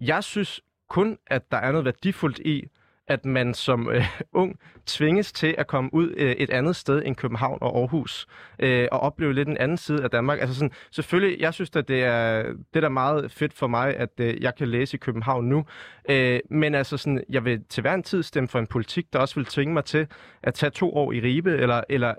[0.00, 2.68] jeg synes kun, at der er noget værdifuldt i,
[3.08, 7.16] at man som øh, ung tvinges til at komme ud øh, et andet sted end
[7.16, 8.26] København og Aarhus,
[8.58, 10.40] øh, og opleve lidt en anden side af Danmark.
[10.40, 12.42] Altså sådan, selvfølgelig, jeg synes, at det er,
[12.74, 15.64] det er meget fedt for mig, at øh, jeg kan læse i København nu,
[16.10, 19.18] øh, men altså sådan, jeg vil til hver en tid stemme for en politik, der
[19.18, 20.06] også vil tvinge mig til
[20.42, 22.14] at tage to år i Ribe, eller, eller,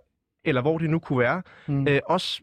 [0.45, 1.41] eller hvor det nu kunne være.
[1.67, 1.87] Mm.
[1.87, 2.41] Øh, også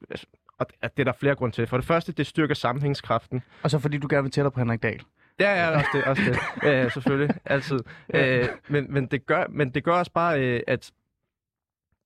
[0.59, 1.67] og det er der flere grunde til.
[1.67, 3.43] For det første, det styrker sammenhængskraften.
[3.63, 5.03] Og så fordi du gerne vil tættere på Henrik Dahl.
[5.41, 6.39] Ja, ja, også det, også det.
[6.63, 7.81] Ja, selvfølgelig, altid.
[8.15, 8.39] Ja.
[8.39, 10.93] Øh, men, men, det gør, men det gør også bare, øh, at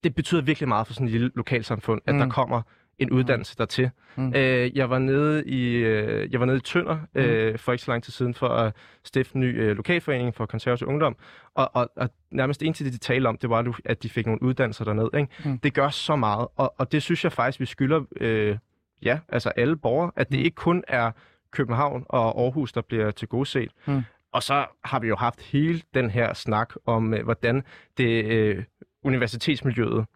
[0.04, 2.20] det betyder virkelig meget for sådan et lille lokalsamfund, at mm.
[2.20, 2.62] der kommer
[3.00, 3.16] en mm.
[3.16, 3.58] uddannelse mm.
[3.58, 3.90] dertil.
[4.16, 4.32] Mm.
[4.34, 7.20] Øh, jeg var nede i øh, jeg var nede i Tønder mm.
[7.20, 10.46] øh, for ikke så lang tid siden for at stifte en ny øh, lokalforening for
[10.46, 11.16] konservativ ungdom,
[11.54, 14.26] og, og, og nærmest en til det, de talte om, det var, at de fik
[14.26, 15.10] nogle uddannelser dernede.
[15.14, 15.28] Ikke?
[15.44, 15.58] Mm.
[15.58, 18.56] Det gør så meget, og, og det synes jeg faktisk, vi skylder øh,
[19.02, 20.44] ja, altså alle borgere, at det mm.
[20.44, 21.10] ikke kun er
[21.50, 23.70] København og Aarhus, der bliver til gode set.
[23.86, 24.02] Mm.
[24.32, 27.62] Og så har vi jo haft hele den her snak om, øh, hvordan
[27.98, 28.64] det øh,
[29.02, 30.06] universitetsmiljøet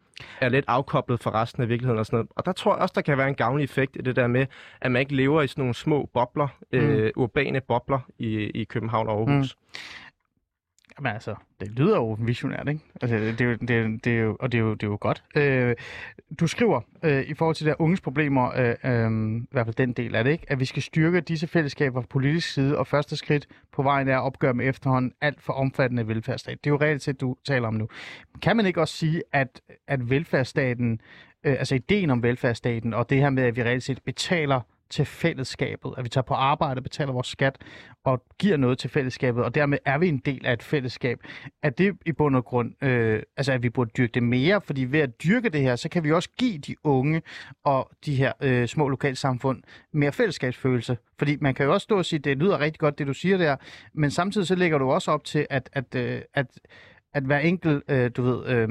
[0.41, 2.31] er lidt afkoblet fra resten af virkeligheden og sådan noget.
[2.37, 4.47] Og der tror jeg også, der kan være en gavnlig effekt i det der med,
[4.81, 6.79] at man ikke lever i sådan nogle små bobler, mm.
[6.79, 9.57] øh, urbane bobler i, i København og Aarhus.
[9.57, 9.79] Mm.
[10.99, 12.81] Jamen altså, det lyder jo visionært, ikke?
[13.03, 15.25] Altså, det, det, det, det er jo, og det er jo, det er jo godt.
[15.37, 15.77] Øh,
[16.41, 19.93] du skriver øh, i forhold til der unges problemer, øh, øh, i hvert fald den
[19.93, 20.45] del af det, ikke?
[20.49, 24.17] at vi skal styrke disse fællesskaber på politisk side, og første skridt på vejen er
[24.17, 26.65] at opgøre med efterhånden alt for omfattende velfærdsstat.
[26.65, 27.89] Det er jo reelt set, du taler om nu.
[28.43, 31.01] Kan man ikke også sige, at, at velfærdsstaten,
[31.45, 34.61] øh, altså ideen om velfærdsstaten, og det her med, at vi reelt set betaler
[34.95, 37.57] til fællesskabet, at vi tager på arbejde, betaler vores skat
[38.05, 41.19] og giver noget til fællesskabet, og dermed er vi en del af et fællesskab.
[41.63, 44.85] Er det i bund og grund, øh, altså at vi burde dyrke det mere, fordi
[44.85, 47.23] ved at dyrke det her, så kan vi også give de unge
[47.65, 50.99] og de her øh, små lokalsamfund mere fællesskabsfølelse.
[51.19, 53.37] Fordi man kan jo også stå og sige, det lyder rigtig godt, det du siger
[53.37, 53.57] der,
[53.95, 56.47] men samtidig så lægger du også op til, at, at, øh, at,
[57.15, 58.69] at hver enkelt, øh, du ved, øh,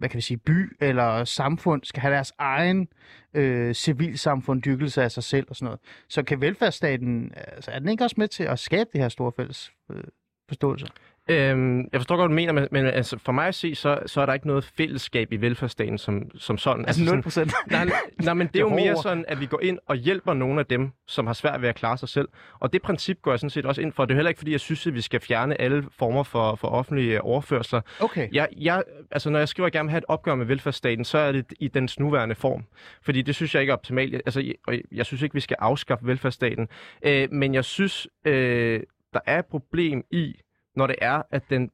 [0.00, 2.88] hvad kan vi sige, by eller samfund skal have deres egen
[3.34, 5.80] øh, civilsamfund, dyrkelse af sig selv og sådan noget.
[6.08, 9.32] Så kan velfærdsstaten, altså er den ikke også med til at skabe det her store
[9.36, 10.04] fælles øh,
[10.48, 10.86] forståelse?
[11.30, 13.98] Øhm, jeg forstår godt, hvad du mener, men, men altså, for mig at se, så,
[14.06, 16.86] så er der ikke noget fællesskab i velfærdsstaten som, som sådan.
[16.86, 17.52] Altså 0 sådan, procent?
[17.70, 17.88] nej,
[18.22, 20.60] nej, men det er jo er mere sådan, at vi går ind og hjælper nogle
[20.60, 22.28] af dem, som har svært ved at klare sig selv.
[22.60, 24.04] Og det princip går jeg sådan set også ind for.
[24.04, 26.68] Det er heller ikke, fordi jeg synes, at vi skal fjerne alle former for, for
[26.68, 27.80] offentlige overførsler.
[28.00, 28.28] Okay.
[28.32, 31.04] Jeg, jeg, altså, når jeg skriver, at jeg gerne vil have et opgør med velfærdsstaten,
[31.04, 32.64] så er det i dens nuværende form.
[33.02, 34.14] Fordi det synes jeg ikke er optimalt.
[34.14, 36.68] Altså, jeg, jeg synes ikke, vi skal afskaffe velfærdsstaten.
[37.02, 38.80] Øh, men jeg synes, øh,
[39.12, 40.34] der er et problem i,
[40.76, 41.70] når det er, at den,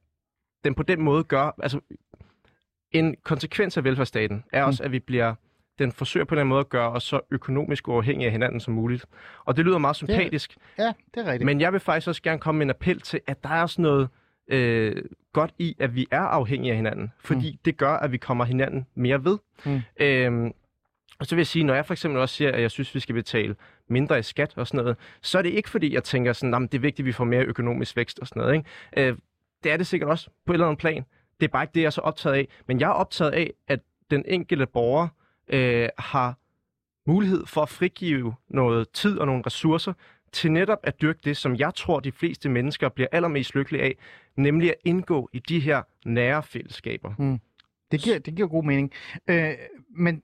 [0.63, 1.55] den på den måde gør...
[1.63, 1.79] Altså,
[2.91, 5.35] en konsekvens af velfærdsstaten er også, at vi bliver...
[5.79, 9.05] Den forsøger på den måde at gøre os så økonomisk uafhængige af hinanden som muligt.
[9.45, 11.45] Og det lyder meget sympatisk, Ja, det er rigtigt.
[11.45, 13.81] men jeg vil faktisk også gerne komme med en appel til, at der er også
[13.81, 14.09] noget
[14.47, 17.11] øh, godt i, at vi er afhængige af hinanden.
[17.19, 17.57] Fordi mm.
[17.65, 19.37] det gør, at vi kommer hinanden mere ved.
[19.65, 19.81] Mm.
[19.99, 20.53] Øhm,
[21.19, 22.99] og så vil jeg sige, når jeg for eksempel også siger, at jeg synes, vi
[22.99, 23.55] skal betale
[23.89, 26.71] mindre i skat og sådan noget, så er det ikke fordi, jeg tænker sådan, at
[26.71, 28.55] det er vigtigt, at vi får mere økonomisk vækst og sådan noget.
[28.55, 29.09] Ikke?
[29.09, 29.17] Øh,
[29.63, 31.05] det er det sikkert også på et eller andet plan.
[31.39, 32.47] Det er bare ikke det, jeg er så optaget af.
[32.67, 33.79] Men jeg er optaget af, at
[34.11, 35.07] den enkelte borger
[35.47, 36.35] øh, har
[37.07, 39.93] mulighed for at frigive noget tid og nogle ressourcer
[40.31, 43.97] til netop at dyrke det, som jeg tror, de fleste mennesker bliver allermest lykkelige af,
[44.35, 47.13] nemlig at indgå i de her nære fællesskaber.
[47.17, 47.39] Mm.
[47.91, 48.91] Det giver, det giver god mening.
[49.27, 49.53] Øh,
[49.89, 50.23] men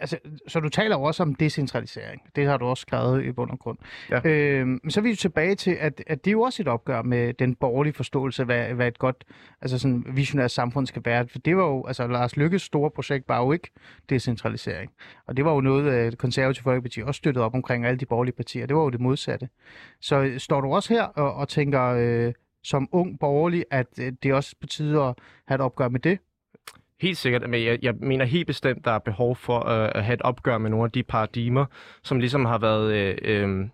[0.00, 2.22] altså, så du taler jo også om decentralisering.
[2.36, 3.78] Det har du også skrevet i bund og grund.
[4.10, 4.20] Ja.
[4.24, 6.68] Øh, men så er vi jo tilbage til, at, at det er jo også et
[6.68, 9.24] opgør med den borgerlige forståelse af, hvad, hvad et godt
[9.62, 11.28] altså sådan visionært samfund skal være.
[11.28, 13.70] For det var jo, altså Lars Lykkes store projekt var jo ikke
[14.08, 14.90] decentralisering.
[15.26, 18.06] Og det var jo noget, øh, det konservative folkeparti også støttede op omkring alle de
[18.06, 18.66] borgerlige partier.
[18.66, 19.48] Det var jo det modsatte.
[20.00, 22.32] Så øh, står du også her og, og tænker øh,
[22.64, 25.14] som ung borgerlig, at øh, det er også på tide at
[25.48, 26.18] have et opgør med det?
[27.02, 30.14] Helt sikkert, men jeg, jeg mener helt bestemt, der er behov for øh, at have
[30.14, 31.66] et opgør med nogle af de paradigmer,
[32.02, 33.68] som ligesom har været øh, øh,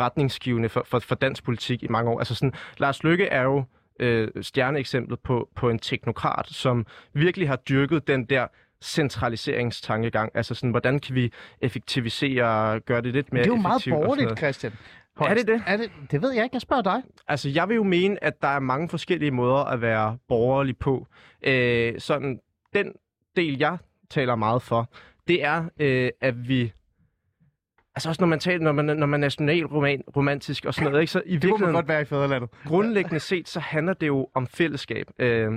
[0.00, 2.18] retningsgivende for, for, for dansk politik i mange år.
[2.18, 3.64] Altså sådan, Lars Lykke er jo
[4.00, 8.46] øh, stjerneeksemplet på, på en teknokrat, som virkelig har dyrket den der
[8.82, 10.30] centraliseringstankegang.
[10.34, 13.76] Altså sådan, hvordan kan vi effektivisere og gøre det lidt mere det er jo meget
[13.76, 14.38] effektivt borgerligt.
[14.38, 14.72] Christian.
[15.20, 15.62] Er det det?
[15.66, 15.90] Er det?
[16.10, 16.54] Det ved jeg ikke.
[16.54, 17.02] Jeg spørger dig.
[17.28, 21.06] Altså, jeg vil jo mene, at der er mange forskellige måder at være borgerlig på.
[21.42, 22.40] Øh, sådan,
[22.74, 22.92] den
[23.36, 23.78] del, jeg
[24.10, 24.90] taler meget for,
[25.28, 26.72] det er, øh, at vi...
[27.94, 31.12] Altså også når man taler, når man, når man er nationalromantisk og sådan noget, ikke?
[31.12, 32.50] så i Det virkeligheden, godt være i fædrelandet.
[32.66, 35.06] grundlæggende set, så handler det jo om fællesskab.
[35.18, 35.52] Øh,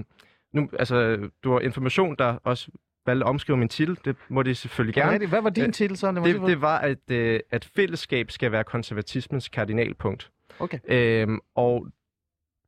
[0.54, 2.72] nu, altså, du har information, der også
[3.06, 3.98] valgte at omskrive min titel.
[4.06, 5.12] Det må det selvfølgelig gerne.
[5.22, 6.12] Ja, hvad var din Øh, titel så?
[6.12, 10.32] Det, det var, at, øh, at fællesskab skal være konservatismens kardinalpunkt.
[10.60, 10.80] Okay.
[10.88, 11.88] Øhm, og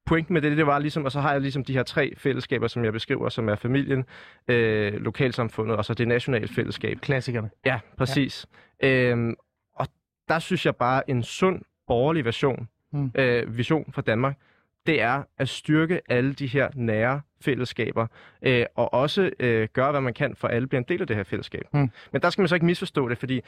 [0.06, 2.68] pointen med det, det var ligesom, og så har jeg ligesom de her tre fællesskaber,
[2.68, 4.06] som jeg beskriver, som er familien,
[4.48, 6.98] øh, lokalsamfundet og så det nationale fællesskab.
[7.02, 7.50] Klassikerne.
[7.66, 8.46] Ja, præcis.
[8.82, 9.10] Ja.
[9.10, 9.36] Øhm,
[9.76, 9.88] og
[10.30, 13.12] der synes jeg bare, en sund borgerlig version, Mm.
[13.16, 14.38] øh, vision for Danmark,
[14.86, 18.08] det er at styrke alle de her nære fællesskaber,
[18.42, 21.08] øh, og også øh, gøre, hvad man kan, for at alle bliver en del af
[21.08, 21.62] det her fællesskab.
[21.74, 21.90] Mm.
[22.12, 23.42] Men der skal man så ikke misforstå det, fordi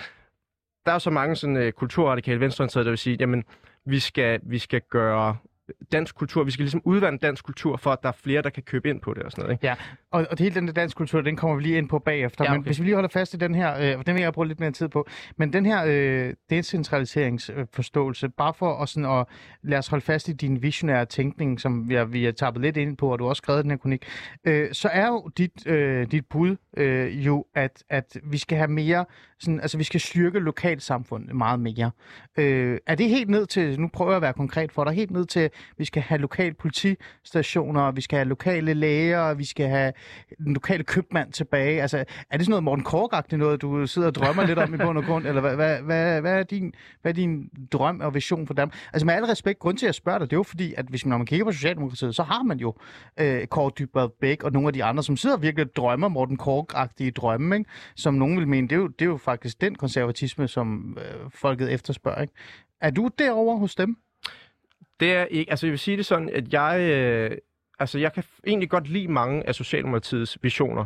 [0.86, 3.43] der er så mange sådan, øh, kulturradikale venstreorienterede, der vil sige, jamen,
[3.86, 5.38] vi skal, vi skal gøre
[5.91, 8.63] dansk kultur, vi skal ligesom udvande dansk kultur, for at der er flere, der kan
[8.63, 9.53] købe ind på det og sådan noget.
[9.53, 9.67] Ikke?
[9.67, 9.75] Ja,
[10.12, 12.46] og, og det hele den der dansk kultur, den kommer vi lige ind på bagefter.
[12.46, 12.67] Ja, Men okay.
[12.67, 14.72] hvis vi lige holder fast i den her, øh, den vil jeg bruge lidt mere
[14.72, 19.26] tid på, men den her øh, decentraliseringsforståelse, bare for at, sådan, at
[19.63, 22.78] lade os holde fast i din visionære tænkning, som vi har, vi har tappet lidt
[22.78, 24.06] ind på, og du har også skrevet den her kronik,
[24.43, 28.67] øh, så er jo dit, øh, dit bud øh, jo, at, at vi skal have
[28.67, 29.06] mere,
[29.39, 31.91] sådan, altså vi skal styrke lokalsamfundet meget mere.
[32.38, 35.12] Øh, er det helt ned til, nu prøver jeg at være konkret for dig, helt
[35.12, 39.93] ned til, vi skal have lokale politistationer, vi skal have lokale læger, vi skal have
[40.38, 41.81] den lokale købmand tilbage.
[41.81, 44.77] Altså, er det sådan noget Morten kork noget, du sidder og drømmer lidt om i
[44.77, 45.27] bund og grund?
[45.27, 48.69] Eller hvad, hvad, hvad, hvad, er din, hvad er din drøm og vision for dem?
[48.93, 50.86] Altså med al respekt, grund til at jeg spørger dig, det er jo fordi, at
[50.86, 52.73] hvis man, når man kigger på Socialdemokratiet, så har man jo
[53.19, 56.38] øh, Kåre Dybred Bæk og nogle af de andre, som sidder og virkelig drømmer Morten
[56.38, 57.69] Kork-agtige drømme, ikke?
[57.95, 61.29] som nogen vil mene, det er, jo, det er jo faktisk den konservatisme, som øh,
[61.29, 62.21] folket efterspørger.
[62.21, 62.33] Ikke?
[62.81, 63.97] Er du derovre hos dem?
[64.99, 67.38] Det er ikke, altså jeg vil sige det sådan, at jeg, øh,
[67.79, 70.85] altså jeg kan egentlig godt lide mange af Socialdemokratiets visioner.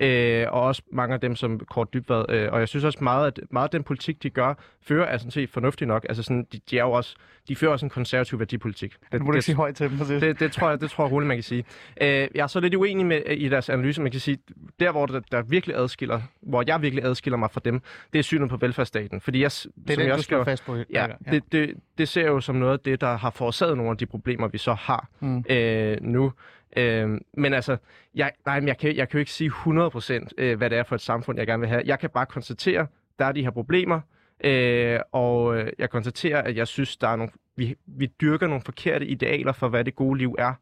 [0.00, 2.24] Øh, og også mange af dem, som Kort Dybvad.
[2.28, 5.18] Øh, og jeg synes også meget, at meget af den politik, de gør, fører er
[5.18, 6.06] sådan set fornuftig nok.
[6.08, 7.16] Altså sådan, de, de er jo også,
[7.48, 8.94] de fører også en konservativ værdipolitik.
[9.12, 10.20] Det, må du ikke sige højt til dem, præcis.
[10.22, 11.64] Det, det, tror jeg, det tror jeg roligt, man kan sige.
[12.00, 14.02] Øh, jeg er så lidt uenig med i deres analyse.
[14.02, 14.38] Man kan sige,
[14.80, 17.80] der hvor der, der virkelig adskiller, hvor jeg virkelig adskiller mig fra dem,
[18.12, 19.20] det er synet på velfærdsstaten.
[19.20, 20.76] Fordi jeg, det er som den, jeg du skriver, fast på.
[20.76, 21.06] Ja, ja.
[21.30, 23.96] Det, det, det ser jeg jo som noget af det, der har forårsaget nogle af
[23.96, 25.44] de problemer, vi så har Mm.
[25.50, 26.32] øh, nu.
[26.76, 27.76] Øh, men altså,
[28.14, 30.82] jeg, nej, men jeg, kan, jeg kan jo ikke sige 100% øh, hvad det er
[30.82, 31.82] for et samfund, jeg gerne vil have.
[31.84, 32.86] Jeg kan bare konstatere,
[33.18, 34.00] der er de her problemer,
[34.44, 38.62] øh, og øh, jeg konstaterer, at jeg synes, der er nogle, vi, vi dyrker nogle
[38.62, 40.52] forkerte idealer for, hvad det gode liv er.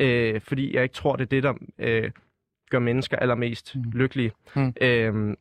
[0.00, 2.10] Øh, fordi jeg ikke tror, det er det, der øh,
[2.70, 3.80] gør mennesker allermest Mm.
[3.80, 3.90] mm.
[3.90, 4.32] lykkelige.
[4.56, 4.74] Mm.
[4.80, 5.36] Øh,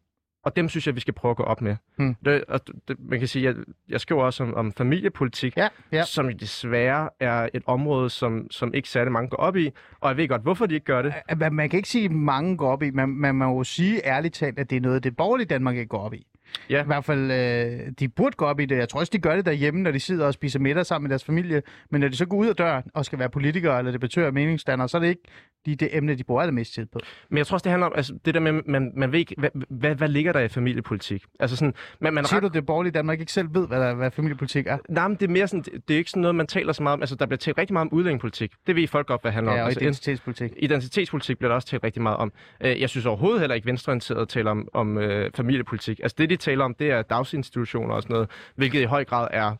[0.45, 1.75] og dem synes jeg, vi skal prøve at gå op med.
[1.97, 2.15] Mm.
[2.25, 3.55] Det, og det, man kan sige, jeg,
[3.89, 6.03] jeg skriver også om, om familiepolitik, Ja, ja.
[6.03, 9.71] som desværre er et område, som, som ikke særlig mange går op i.
[9.99, 11.13] Og jeg ved godt, hvorfor de ikke gør det.
[11.37, 12.91] Man, man kan ikke sige, at mange går op i.
[12.91, 15.89] Man, man må jo sige ærligt talt, at det er noget, det borgerlige Danmark ikke
[15.89, 16.27] går op i.
[16.69, 16.83] Ja.
[16.83, 18.77] I hvert fald, øh, de burde gå op i det.
[18.77, 21.09] Jeg tror også, de gør det derhjemme, når de sidder og spiser middag sammen med
[21.09, 21.61] deres familie.
[21.91, 24.33] Men når de så går ud af døren og skal være politikere eller debattører og
[24.33, 25.21] meningsdannere, så er det ikke
[25.65, 26.99] lige det emne, de bruger allermest tid på.
[27.29, 29.35] Men jeg tror også, det handler om altså, det der med, man, man ved ikke,
[29.37, 31.23] hvad, hvad, hvad ligger der i familiepolitik?
[31.39, 33.93] Altså sådan, man, man Siger du, at det borgerlige Danmark ikke selv ved, hvad, der,
[33.93, 34.77] hvad familiepolitik er?
[34.89, 36.83] Nej, men det er mere sådan, det, det er ikke sådan noget, man taler så
[36.83, 37.01] meget om.
[37.01, 38.51] Altså, der bliver talt rigtig meget om udlændingepolitik.
[38.67, 39.61] Det ved folk godt, hvad det handler Ja, om.
[39.61, 40.51] og Altså, identitetspolitik.
[40.57, 42.31] identitetspolitik bliver der også talt rigtig meget om.
[42.61, 45.99] Øh, Jeg synes overhovedet heller ikke, venstreorienteret taler om, om øh, familiepolitik.
[46.03, 49.27] Altså det, de taler om, det er dagsinstitutioner og sådan noget, hvilket i høj grad
[49.31, 49.55] er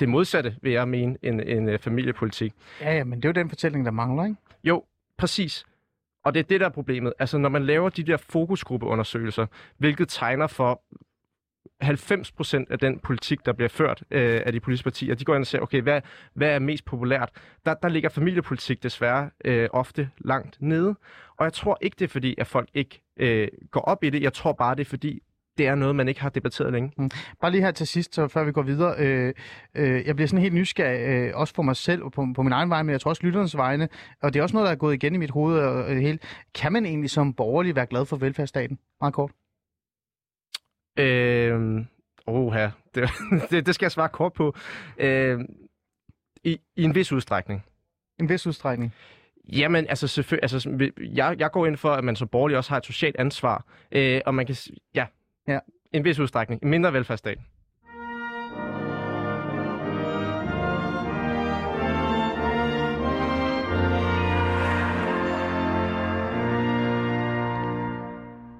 [0.00, 2.52] det modsatte, vil jeg mene, end, end øh, familiepolitik.
[2.80, 4.36] Ja, ja, men det er jo den fortælling, der mangler, ikke?
[4.64, 4.84] Jo,
[5.18, 5.66] præcis.
[6.24, 7.12] Og det er det, der er problemet.
[7.18, 9.46] Altså, når man laver de der fokusgruppeundersøgelser,
[9.78, 10.82] hvilket tegner for
[11.80, 15.34] 90 procent af den politik, der bliver ført øh, af de politiske partier, de går
[15.34, 16.00] ind og siger, okay, hvad,
[16.34, 17.30] hvad er mest populært?
[17.66, 20.94] Der, der ligger familiepolitik desværre øh, ofte langt nede.
[21.36, 24.22] Og jeg tror ikke, det er fordi, at folk ikke øh, går op i det.
[24.22, 25.22] Jeg tror bare, det er fordi,
[25.60, 27.10] det er noget, man ikke har debatteret længe.
[27.40, 28.94] Bare lige her til sidst, så før vi går videre.
[28.98, 29.34] Øh,
[29.74, 32.52] øh, jeg bliver sådan helt nysgerrig, øh, også for mig selv og på, på min
[32.52, 33.88] egen vej, men jeg tror også lytternes vegne.
[34.22, 36.18] Og det er også noget, der er gået igen i mit hoved og, det hele.
[36.54, 38.78] Kan man egentlig som borgerlig være glad for velfærdsstaten?
[39.00, 39.30] Meget kort.
[40.98, 41.84] Øh,
[42.26, 43.10] oha, det,
[43.50, 44.54] det, det skal jeg svare kort på.
[44.98, 45.40] Øh,
[46.44, 47.64] i, I en vis udstrækning.
[48.20, 48.94] En vis udstrækning.
[49.52, 52.76] Jamen, altså selvfølgelig, altså, jeg, jeg går ind for, at man som borgerlig også har
[52.76, 54.56] et socialt ansvar, øh, og man kan,
[54.94, 55.06] ja,
[55.48, 55.58] Ja.
[55.92, 57.38] en vis udstrækning, en mindre velfærdsstat.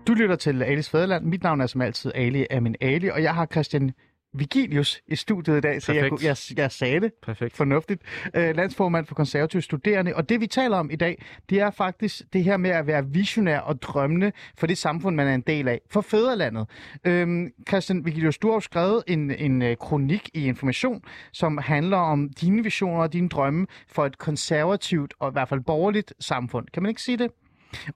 [0.07, 1.25] Du lytter til Alis Fæderland.
[1.25, 3.93] Mit navn er som altid Ali Amin Ali, og jeg har Christian
[4.35, 7.57] Vigilius i studiet i dag, så jeg, kunne- jeg, jeg sagde det Perfekt.
[7.57, 8.03] fornuftigt.
[8.37, 10.17] Øh, landsformand for konservative studerende.
[10.17, 13.07] Og det vi taler om i dag, det er faktisk det her med at være
[13.07, 15.81] visionær og drømmende for det samfund, man er en del af.
[15.91, 16.67] For fædrelandet.
[17.05, 21.97] Øhm, Christian Vigilius, du har jo skrevet en, en øh, kronik i Information, som handler
[21.97, 26.67] om dine visioner og dine drømme for et konservativt og i hvert fald borgerligt samfund.
[26.73, 27.31] Kan man ikke sige det?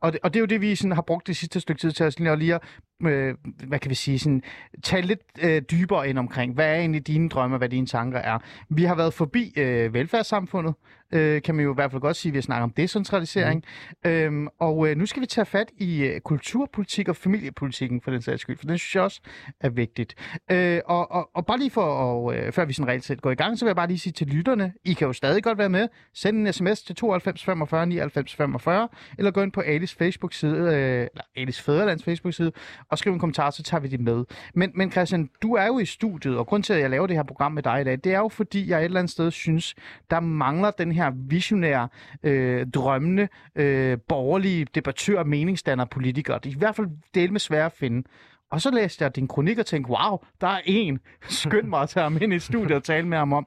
[0.00, 1.92] Og det, og det er jo det, vi sådan har brugt det sidste stykke tid
[1.92, 2.60] til at lige at,
[3.02, 3.34] øh,
[3.68, 4.42] hvad kan vi sige, sådan,
[4.82, 8.38] tale lidt øh, dybere ind omkring, hvad er egentlig dine drømme, hvad dine tanker er.
[8.68, 10.74] Vi har været forbi øh, velfærdssamfundet,
[11.14, 13.64] øh, kan man jo i hvert fald godt sige, at vi har snakket om decentralisering.
[14.04, 14.10] Mm.
[14.10, 18.22] Øhm, og øh, nu skal vi tage fat i øh, kulturpolitik og familiepolitikken, for den
[18.22, 19.20] sags skyld, for den synes jeg også
[19.60, 20.14] er vigtigt.
[20.50, 23.30] Øh, og, og, og bare lige for, og, øh, før vi sådan reelt set går
[23.30, 25.58] i gang, så vil jeg bare lige sige til lytterne, I kan jo stadig godt
[25.58, 25.88] være med.
[26.14, 31.00] Send en sms til 92 45 99 45, eller gå ind på Alis Facebook-side, øh,
[31.00, 32.52] eller Alis Fæderlands Facebook-side,
[32.88, 34.24] og skriv en kommentar, så tager vi det med.
[34.54, 37.16] Men, men Christian, du er jo i studiet, og grund til, at jeg laver det
[37.16, 39.30] her program med dig i dag, det er jo fordi, jeg et eller andet sted
[39.30, 39.74] synes,
[40.10, 41.88] der mangler den her visionære,
[42.22, 46.38] øh, drømmende, øh, borgerlige debattør, meningsdanner, politikere.
[46.38, 48.02] Det er i hvert fald del med svært at finde.
[48.50, 50.98] Og så læste jeg din kronik og tænkte, wow, der er en.
[51.28, 53.46] Skynd mig at tage ham ind i studiet og tale med ham om.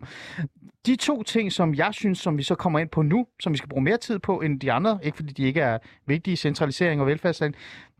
[0.86, 3.58] De to ting, som jeg synes, som vi så kommer ind på nu, som vi
[3.58, 7.02] skal bruge mere tid på end de andre, ikke fordi de ikke er vigtige, centralisering
[7.02, 7.54] og velfærdsland,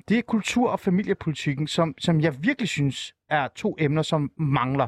[0.10, 4.88] det er kultur- og familiepolitikken, som, som jeg virkelig synes er to emner, som mangler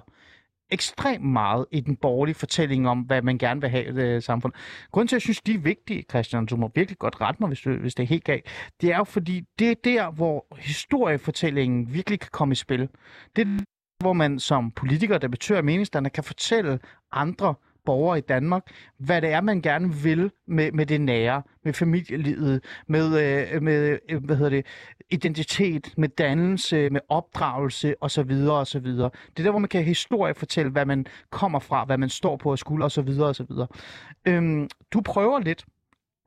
[0.71, 4.53] ekstremt meget i den borgerlige fortælling om, hvad man gerne vil have i det samfund.
[4.91, 7.47] Grunden til, at jeg synes, de er vigtige, Christian, du må virkelig godt rette mig,
[7.47, 8.45] hvis, du, hvis det er helt galt,
[8.81, 12.89] det er jo fordi, det er der, hvor historiefortællingen virkelig kan komme i spil.
[13.35, 13.63] Det er
[13.99, 16.79] hvor man som politiker, debattør og meningsdanner kan fortælle
[17.11, 17.55] andre
[17.85, 18.63] borgere i Danmark,
[18.97, 23.99] hvad det er, man gerne vil med, med det nære, med familielivet, med, øh, med
[24.09, 24.65] øh, hvad hedder det,
[25.11, 28.31] identitet, med dannelse, med opdragelse osv.
[28.49, 28.85] osv.
[28.85, 32.37] Det er der, hvor man kan historie fortælle, hvad man kommer fra, hvad man står
[32.37, 33.09] på og skuld osv.
[33.21, 33.51] osv.
[34.25, 35.65] Øhm, du prøver lidt,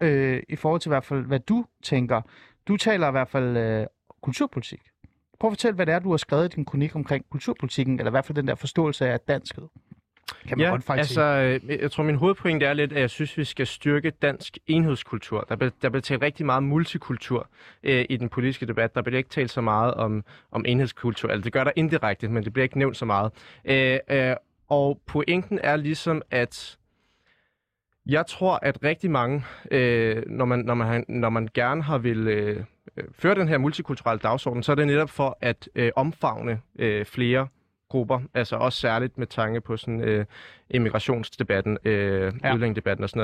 [0.03, 2.21] øh, i forhold til i hvert fald, hvad du tænker.
[2.69, 3.87] Du taler i hvert fald øh,
[4.23, 4.81] kulturpolitik.
[5.41, 8.11] Prøv at fortælle, hvad det er, du har skrevet i din kronik omkring kulturpolitikken, eller
[8.11, 9.69] i hvert fald den der forståelse af danskhed.
[10.49, 13.11] Kan man Ja, godt faktisk altså, øh, jeg tror, min hovedpointe er lidt, at jeg
[13.11, 15.47] synes, vi skal styrke dansk enhedskultur.
[15.49, 17.49] Der bliver, der bliver talt rigtig meget multikultur
[17.83, 18.95] øh, i den politiske debat.
[18.95, 21.29] Der bliver ikke talt så meget om, om enhedskultur.
[21.29, 23.33] Altså, det gør der indirekte, men det bliver ikke nævnt så meget.
[23.65, 24.37] Øh, øh,
[24.69, 26.79] og pointen er ligesom, at
[28.07, 32.29] jeg tror, at rigtig mange, øh, når, man, når, man, når man gerne har vil
[32.29, 32.65] øh,
[32.97, 37.05] øh, føre den her multikulturelle dagsorden, så er det netop for at øh, omfavne øh,
[37.05, 37.49] flere
[37.93, 40.25] grupper, altså også særligt med tanke på sådan øh,
[40.71, 42.55] immigrationsdebatten, øh, Ja.
[42.55, 43.21] udlændingedebatten og sådan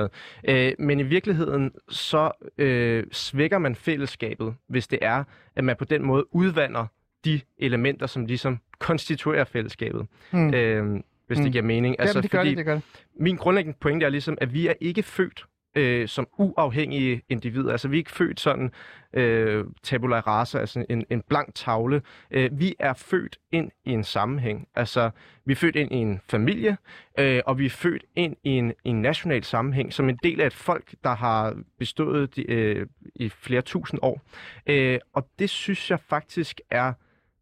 [0.47, 0.69] noget.
[0.69, 5.25] Øh, men i virkeligheden, så øh, svækker man fællesskabet, hvis det er,
[5.57, 6.87] at man på den måde udvander
[7.25, 10.07] de elementer, som ligesom konstituerer fællesskabet.
[10.33, 10.55] Mm.
[10.55, 11.45] Øh, hvis Mm.
[11.45, 12.01] det giver mening.
[12.01, 12.83] Altså, det gør det, det gør det.
[13.21, 17.73] Min grundlæggende pointe er ligesom, at vi er ikke født øh, som uafhængige individer.
[17.73, 18.71] Altså, vi er ikke født sådan
[19.13, 22.03] øh, tabula rasa, altså en, en blank tavle.
[22.31, 24.69] Øh, vi er født ind i en sammenhæng.
[24.75, 25.11] Altså,
[25.45, 26.77] vi er født ind i en familie,
[27.19, 30.47] øh, og vi er født ind i en, en national sammenhæng, som en del af
[30.47, 34.21] et folk, der har bestået de, øh, i flere tusind år.
[34.67, 36.93] Øh, og det synes jeg faktisk er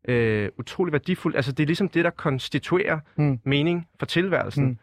[0.09, 1.37] øh, utrolig værdifuldt.
[1.37, 3.39] Altså, det er ligesom det, der konstituerer Mm.
[3.45, 4.65] mening for tilværelsen.
[4.67, 4.79] Mm.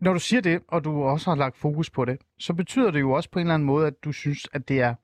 [0.00, 3.00] Når du siger det, og du også har lagt fokus på det, så betyder det
[3.00, 4.94] jo også på en eller anden måde, at du synes, at det er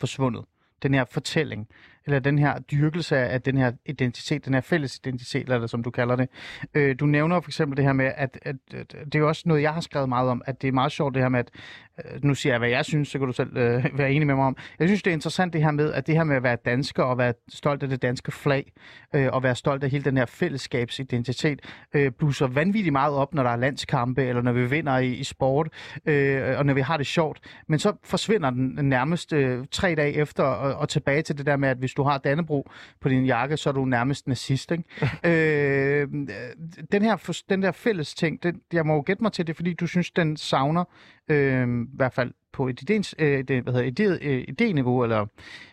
[0.00, 0.44] forsvundet.
[0.82, 1.68] Den her fortælling,
[2.06, 5.90] eller den her dyrkelse af den her identitet, den her fælles identitet, eller som du
[5.90, 6.28] kalder det.
[6.74, 9.42] Øh, du nævner for eksempel det her med, at, at, at det er jo også
[9.46, 11.50] noget, jeg har skrevet meget om, at det er meget sjovt det her med, at
[11.98, 14.34] øh, nu siger jeg, hvad jeg synes, så kan du selv øh, være enig med
[14.34, 14.56] mig om.
[14.78, 17.02] Jeg synes, det er interessant det her med, at det her med at være dansker
[17.02, 18.72] og være stolt af det danske flag,
[19.14, 21.60] øh, og være stolt af hele den her fællesskabsidentitet,
[21.94, 25.24] øh, blusser vanvittigt meget op, når der er landskampe, eller når vi vinder i, i
[25.24, 25.68] sport,
[26.06, 27.40] øh, og når vi har det sjovt.
[27.66, 31.56] Men så forsvinder den nærmest øh, tre dage efter, og, og tilbage til det der
[31.56, 34.72] med, at hvis du har Dannebro på din jakke, så er du nærmest nazist.
[34.72, 34.84] Ikke?
[35.30, 36.08] øh,
[36.92, 39.74] den, her, den der fælles ting, den, jeg må jo gætte mig til det, fordi
[39.74, 40.84] du synes, den savner,
[41.28, 45.26] øh, i hvert fald på et idéens, øh, det, hvad hedder, idé, øh, idéniveau, eller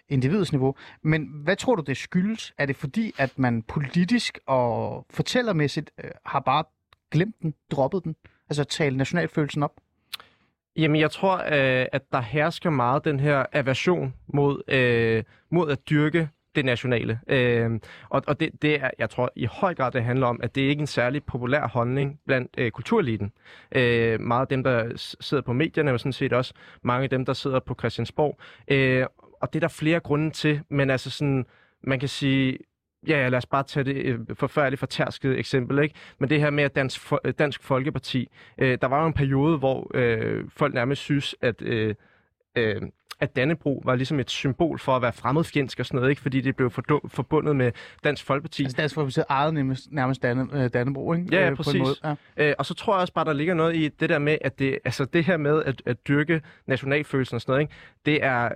[0.10, 0.76] individets niveau.
[1.04, 2.54] Men hvad tror du, det skyldes?
[2.58, 6.64] Er det fordi, at man politisk og fortællermæssigt øh, har bare
[7.12, 8.16] glemt den, droppet den?
[8.50, 9.74] Altså tale nationalfølelsen op?
[10.76, 15.90] Jamen, jeg tror, øh, at der hersker meget den her aversion mod, øh, mod at
[15.90, 17.20] dyrke det nationale.
[17.28, 17.80] Øh,
[18.10, 20.62] og og det, det er, jeg tror i høj grad, det handler om, at det
[20.62, 23.32] ikke er en særlig populær holdning blandt øh, kultureliten.
[23.72, 27.26] Øh, meget af dem, der sidder på medierne, og sådan set også mange af dem,
[27.26, 28.40] der sidder på Christiansborg.
[28.68, 29.06] Øh,
[29.42, 31.46] og det er der flere grunde til, men altså sådan,
[31.84, 32.58] man kan sige,
[33.08, 35.96] Ja, ja, lad os bare tage det øh, forfærdeligt fortærskede eksempel, ikke?
[36.20, 39.14] Men det her med, at Dansk, Fo- øh, Dansk Folkeparti, øh, der var jo en
[39.14, 41.96] periode, hvor øh, folk nærmest synes, at, øh,
[42.56, 42.82] øh,
[43.20, 46.22] at Dannebro var ligesom et symbol for at være fremmedfjendsk og sådan noget, ikke?
[46.22, 46.72] Fordi det blev
[47.08, 47.72] forbundet med
[48.04, 48.64] Dansk Folkeparti.
[48.64, 51.28] Altså Dansk Folkeparti ejede nærmest, nærmest Danne, øh, Dannebro, ikke?
[51.32, 51.80] Ja, ja, Øh, på en præcis.
[51.80, 52.16] måde.
[52.38, 52.50] Ja.
[52.50, 54.60] Øh, og så tror jeg også bare, der ligger noget i det der med, at
[54.60, 57.74] det, altså det her med at, at dyrke nationalfølelsen og sådan noget, ikke?
[58.06, 58.50] det er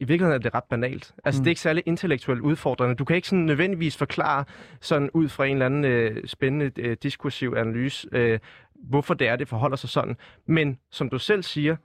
[0.00, 1.14] i virkeligheden er det ret banalt.
[1.24, 1.40] Altså, Mm.
[1.40, 1.44] mm.
[1.44, 2.94] det er ikke særlig intellektuelt udfordrende.
[2.94, 4.44] Du kan ikke sådan nødvendigvis forklare
[4.80, 8.38] sådan ud fra en eller anden øh, spændende øh, diskursiv analyse, øh,
[8.74, 10.16] hvorfor det er, det forholder sig sådan.
[10.46, 11.76] Men som du selv siger,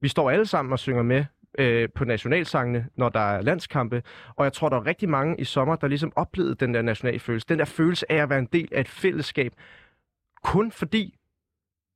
[0.00, 1.24] vi står alle sammen og synger med
[1.58, 4.02] øh, på nationalsangene, når der er landskampe.
[4.36, 7.46] Og jeg tror, der er rigtig mange i sommer, der ligesom oplevede den der nationalfølelse.
[7.48, 9.52] Den der følelse af at være en del af et fællesskab.
[10.42, 11.14] Kun fordi,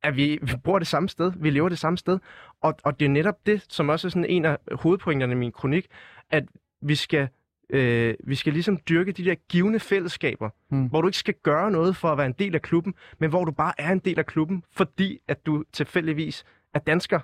[0.02, 2.18] at vi, vi bor det samme sted, vi lever det samme sted.
[2.60, 5.52] Og, og det er netop det, som også er sådan en af hovedpointerne i min
[5.52, 5.86] kronik,
[6.30, 6.44] at
[6.82, 7.28] vi skal,
[7.70, 10.86] øh, vi skal ligesom dyrke de der givende fællesskaber, Mm.
[10.86, 13.44] hvor du ikke skal gøre noget for at være en del af klubben, men hvor
[13.44, 17.20] du bare er en del af klubben, fordi at du tilfældigvis er dansker.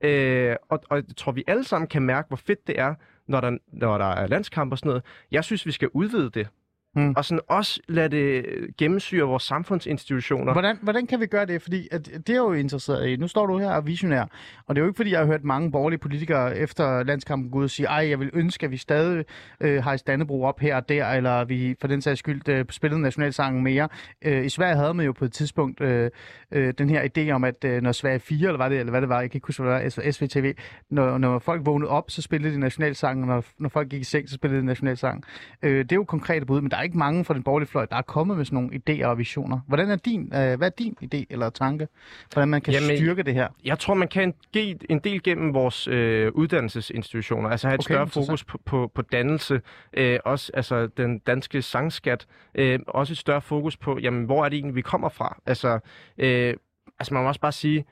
[0.00, 2.94] Øh, og, og jeg tror, vi alle sammen kan mærke, hvor fedt det er,
[3.26, 5.02] når der, når der er landskamp og sådan noget.
[5.30, 6.48] Jeg synes, vi skal udvide det.
[6.98, 7.14] Mm.
[7.16, 8.44] Og sådan også lade det
[8.78, 10.52] gennemsyre vores samfundsinstitutioner.
[10.52, 11.62] Hvordan, hvordan kan vi gøre det?
[11.62, 13.16] Fordi at det er jo interesseret i.
[13.16, 14.22] Nu står du her og visionær,
[14.66, 17.58] og det er jo ikke fordi, jeg har hørt mange borgerlige politikere efter landskampen gå
[17.58, 19.24] ud og sige, ej, jeg vil ønske, at vi stadig
[19.60, 23.00] øh, har Dannebro op her og der, eller vi for den sags skyld øh, spillede
[23.00, 23.88] nationalsangen mere.
[24.24, 26.10] Øh, I Sverige havde man jo på et tidspunkt øh,
[26.52, 29.00] øh, den her idé om, at øh, når Sverige 4, eller hvad det, eller hvad
[29.00, 30.54] det var, jeg kan ikke huske, hvad det var, SVTV,
[30.90, 34.04] når, når folk vågnede op, så spillede de nationalsangen, og når, når folk gik i
[34.04, 35.24] seng, så spillede de nationalsangen.
[35.62, 37.86] Øh, det er jo konkrete bud, men der er ikke mange fra den borgerlige fløj,
[37.86, 39.60] der er kommet med sådan nogle idéer og visioner.
[39.66, 41.88] Hvordan er din, øh, hvad er din idé eller tanke,
[42.32, 43.48] hvordan man kan Jamen, styrke det her?
[43.64, 47.50] Jeg tror, man kan give en del gennem vores øh, uddannelsesinstitutioner.
[47.50, 49.60] Altså have et Okay, større fokus på, på, på dannelse.
[49.92, 52.26] Øh, også altså, den danske sangskat.
[52.54, 55.40] Øh, også et større fokus på, jamen, hvor er det egentlig, vi kommer fra?
[55.46, 55.78] Altså,
[56.18, 56.54] øh,
[56.98, 57.84] altså man må også bare sige,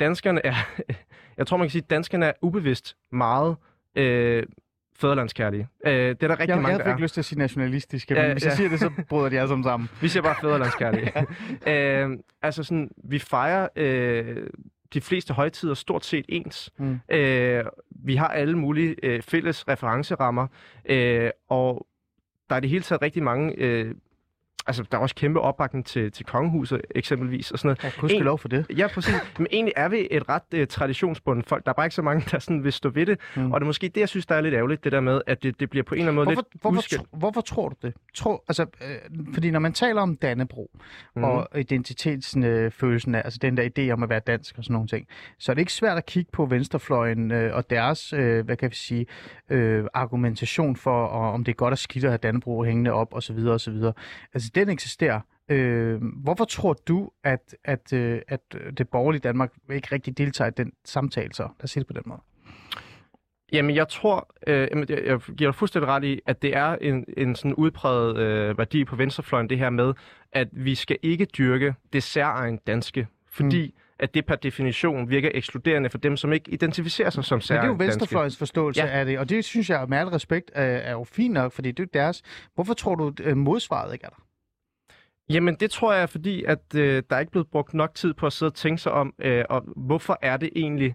[0.00, 0.54] danskerne er...
[1.38, 3.56] jeg tror, man kan sige, danskerne er ubevidst meget
[3.94, 4.42] øh,
[5.00, 5.68] fædrelandskærlige.
[5.86, 6.98] Øh, det er der rigtig Jeg, mange, jeg fik er.
[6.98, 8.56] lyst til at sige nationalistiske, Ja, men hvis jeg ja.
[8.56, 9.88] siger det, så bryder de alle sammen sammen.
[10.02, 11.12] Vi siger bare fædrelandskærlige.
[12.06, 12.10] øh,
[12.42, 14.46] altså sådan, vi fejrer øh,
[14.94, 16.70] de fleste højtider stort set ens.
[16.78, 17.00] Mm.
[17.08, 20.46] Øh, vi har alle mulige øh, fælles referencerammer,
[20.84, 21.86] øh, og
[22.50, 23.54] der er det hele taget rigtig mange...
[23.58, 23.94] Øh,
[24.68, 27.94] altså, der er også kæmpe opbakning til, til kongehuset eksempelvis og sådan noget.
[27.94, 28.66] Ja, kunne lov for det.
[28.76, 29.14] Ja, præcis.
[29.38, 31.64] Men egentlig er vi et ret uh, traditionsbundet folk.
[31.64, 33.18] Der er bare ikke så mange, der sådan vil stå ved det.
[33.36, 33.52] Mm.
[33.52, 35.42] Og det er måske det, jeg synes, der er lidt ærgerligt, det der med, at
[35.42, 37.02] det, det bliver på en eller anden måde Hvorfor, lidt hvorfor, udskilt.
[37.02, 37.94] tro, hvorfor tror du det?
[38.14, 40.70] Tror, altså, øh, fordi når man taler om Dannebro
[41.16, 41.24] mm.
[41.24, 45.06] og identitetsfølelsen af, altså den der idé om at være dansk og sådan nogle ting,
[45.38, 48.70] så er det ikke svært at kigge på venstrefløjen øh, og deres, øh, hvad kan
[48.70, 49.06] vi sige,
[49.50, 53.12] øh, argumentation for, og, om det er godt at skidt at have Dannebro hængende op
[53.12, 53.92] og så videre og så videre.
[54.34, 55.20] Altså, den eksisterer.
[55.48, 58.40] Øh, hvorfor tror du, at, at, øh, at
[58.78, 61.42] det borgerlige Danmark ikke rigtig deltager i den samtale så?
[61.42, 62.20] Lad os sige det på den måde.
[63.52, 67.04] Jamen, jeg tror, øh, jeg, jeg giver dig fuldstændig ret i, at det er en,
[67.16, 69.94] en sådan udpræget øh, værdi på venstrefløjen, det her med,
[70.32, 73.80] at vi skal ikke dyrke det særegen danske, fordi mm.
[73.98, 77.50] at det per definition virker ekskluderende for dem, som ikke identificerer sig som Men det
[77.50, 77.84] er jo danske.
[77.84, 78.86] venstrefløjens forståelse Ja.
[78.98, 81.70] af det, og det synes jeg med al respekt er, er jo fint nok, fordi
[81.72, 82.22] det er deres.
[82.54, 84.22] Hvorfor tror du, at modsvaret ikke er der?
[85.30, 88.14] Jamen, det tror jeg er fordi, at øh, der er ikke blevet brugt nok tid
[88.14, 90.94] på at sidde og tænke sig om, øh, og hvorfor er det egentlig,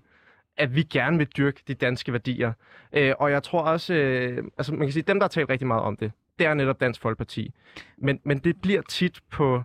[0.58, 2.54] at vi gerne vil dyrke de danske værdier.
[2.94, 5.68] Øh, og jeg tror også, øh, altså man kan sige, dem, der har talt rigtig
[5.68, 7.54] meget om det, det er netop Dansk Folkeparti.
[7.98, 9.64] Men, men det bliver tit på...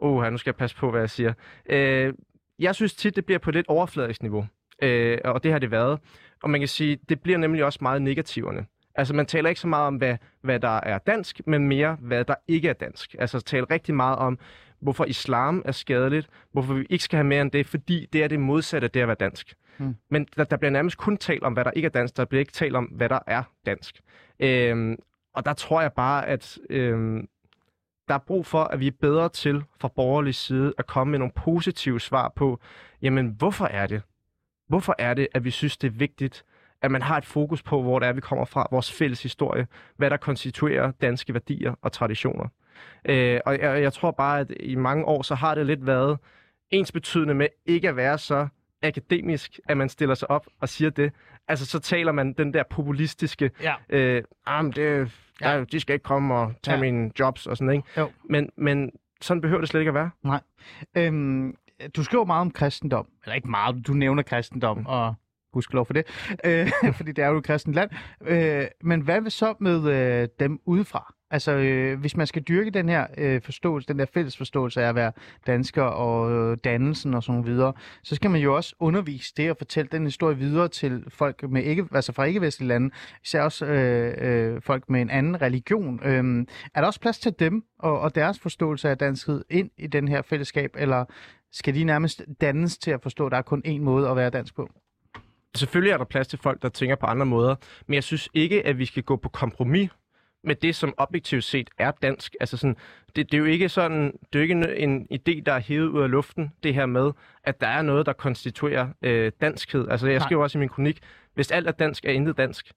[0.00, 1.32] Åh, oh, nu skal jeg passe på, hvad jeg siger.
[1.66, 2.14] Øh,
[2.58, 4.46] jeg synes tit, det bliver på et lidt overfladisk niveau.
[4.82, 6.00] Øh, og det har det været.
[6.42, 8.66] Og man kan sige, det bliver nemlig også meget negativerne.
[8.94, 12.24] Altså, man taler ikke så meget om, hvad, hvad der er dansk, men mere, hvad
[12.24, 13.14] der ikke er dansk.
[13.18, 14.38] Altså, taler rigtig meget om,
[14.80, 18.28] hvorfor islam er skadeligt, hvorfor vi ikke skal have mere end det, fordi det er
[18.28, 19.54] det modsatte af det at være dansk.
[19.78, 19.96] Mm.
[20.10, 22.16] Men der, der bliver nærmest kun talt om, hvad der ikke er dansk.
[22.16, 24.00] Der bliver ikke talt om, hvad der er dansk.
[24.40, 24.96] Øhm,
[25.34, 27.28] og der tror jeg bare, at øhm,
[28.08, 31.18] der er brug for, at vi er bedre til fra borgerlig side at komme med
[31.18, 32.60] nogle positive svar på,
[33.02, 34.02] jamen, hvorfor er det?
[34.68, 36.44] Hvorfor er det, at vi synes, det er vigtigt,
[36.84, 39.66] at man har et fokus på, hvor det er, vi kommer fra, vores fælles historie,
[39.96, 42.48] hvad der konstituerer danske værdier og traditioner.
[43.04, 46.18] Øh, og jeg, jeg tror bare, at i mange år, så har det lidt været
[46.70, 48.48] ens betydende med ikke at være så
[48.82, 51.12] akademisk, at man stiller sig op og siger det.
[51.48, 53.74] Altså, så taler man den der populistiske, Ja.
[53.88, 55.10] øh, ah, men det,
[55.40, 55.64] ja.
[55.72, 56.84] de skal ikke komme og tage Ja.
[56.84, 56.92] ja.
[56.92, 57.88] mine jobs og sådan, ikke?
[58.00, 58.10] Jo.
[58.30, 60.10] Men, men sådan behøver det slet ikke at være.
[60.22, 60.40] Nej.
[60.96, 61.56] Øhm,
[61.96, 63.06] du skriver meget om kristendom.
[63.24, 64.86] Eller ikke meget, du nævner kristendom, mm.
[64.86, 65.14] og
[65.54, 66.04] gudskelov for det.
[66.44, 67.90] Øh, fordi det er jo et kristent land.
[68.26, 71.14] Øh, men hvad vil så med øh, dem udefra?
[71.34, 74.88] Altså, øh, hvis man skal dyrke den her øh, forståelse, den der fælles forståelse af
[74.88, 75.12] at være
[75.46, 79.56] dansker og øh, dannelsen og sådan videre, så skal man jo også undervise det og
[79.56, 82.90] fortælle den historie videre til folk med ikke, altså fra ikke-vestlige lande,
[83.24, 86.00] især også øh, øh, folk med en anden religion.
[86.04, 89.86] Øh, er der også plads til dem og, og deres forståelse af danskhed ind i
[89.86, 91.04] den her fællesskab, eller
[91.52, 94.30] skal de nærmest dannes til at forstå, at der er kun én måde at være
[94.30, 94.68] dansk på?
[95.54, 97.54] Selvfølgelig er der plads til folk, der tænker på andre måder,
[97.86, 99.90] men jeg synes ikke, at vi skal gå på kompromis
[100.44, 102.36] med det, som objektivt set er dansk.
[102.40, 102.76] Altså sådan,
[103.16, 105.88] det, det er jo ikke sådan, det er jo ikke en, idé, der er hævet
[105.88, 107.12] ud af luften, det her med,
[107.44, 109.88] at der er noget, der konstituerer øh, danskhed.
[109.88, 110.26] Altså jeg Nej.
[110.26, 111.00] skriver også i min kronik,
[111.34, 112.72] hvis alt er dansk, er intet dansk.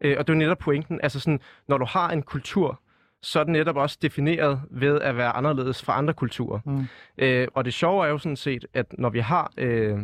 [0.00, 1.00] Øh, og det er jo netop pointen.
[1.02, 2.80] Altså sådan, når du har en kultur,
[3.22, 6.60] så er den netop også defineret ved at være anderledes fra andre kulturer.
[6.64, 6.86] Mm.
[7.18, 9.52] Øh, og det sjove er jo sådan set, at når vi har...
[9.56, 9.98] Øh,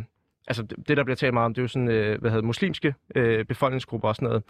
[0.49, 2.95] altså det, der bliver talt meget om, det er jo sådan, øh, hvad hedder muslimske
[3.15, 4.43] øh, befolkningsgrupper og sådan noget.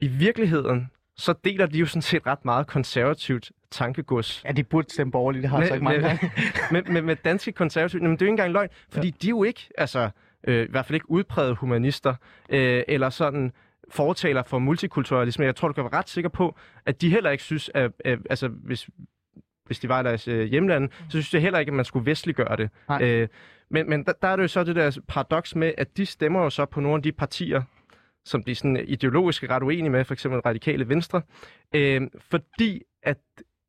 [0.00, 4.44] I virkeligheden, så deler de jo sådan set ret meget konservativt tankegods.
[4.44, 6.18] Ja, de burde stemme borgerligt, det har jeg så ikke mange med,
[6.72, 9.14] med, med, med danske konservative, men det er jo ikke engang løgn, fordi ja.
[9.22, 10.10] de er jo ikke, altså
[10.44, 12.14] øh, i hvert fald ikke udpræget humanister,
[12.50, 13.52] øh, eller sådan
[13.90, 15.44] fortaler for multikulturalisme.
[15.44, 16.56] Jeg tror, du kan være ret sikker på,
[16.86, 18.88] at de heller ikke synes, at, at altså hvis,
[19.68, 22.06] hvis de var i deres øh, hjemland, så synes jeg heller ikke, at man skulle
[22.06, 22.70] vestliggøre det.
[22.88, 23.02] Nej.
[23.02, 23.28] Øh,
[23.70, 26.42] men men der, der er det jo så det der paradoks med, at de stemmer
[26.42, 27.62] jo så på nogle af de partier,
[28.24, 31.22] som de sådan ideologisk er ret uenige med, for eksempel radikale venstre,
[31.74, 33.18] øh, fordi at,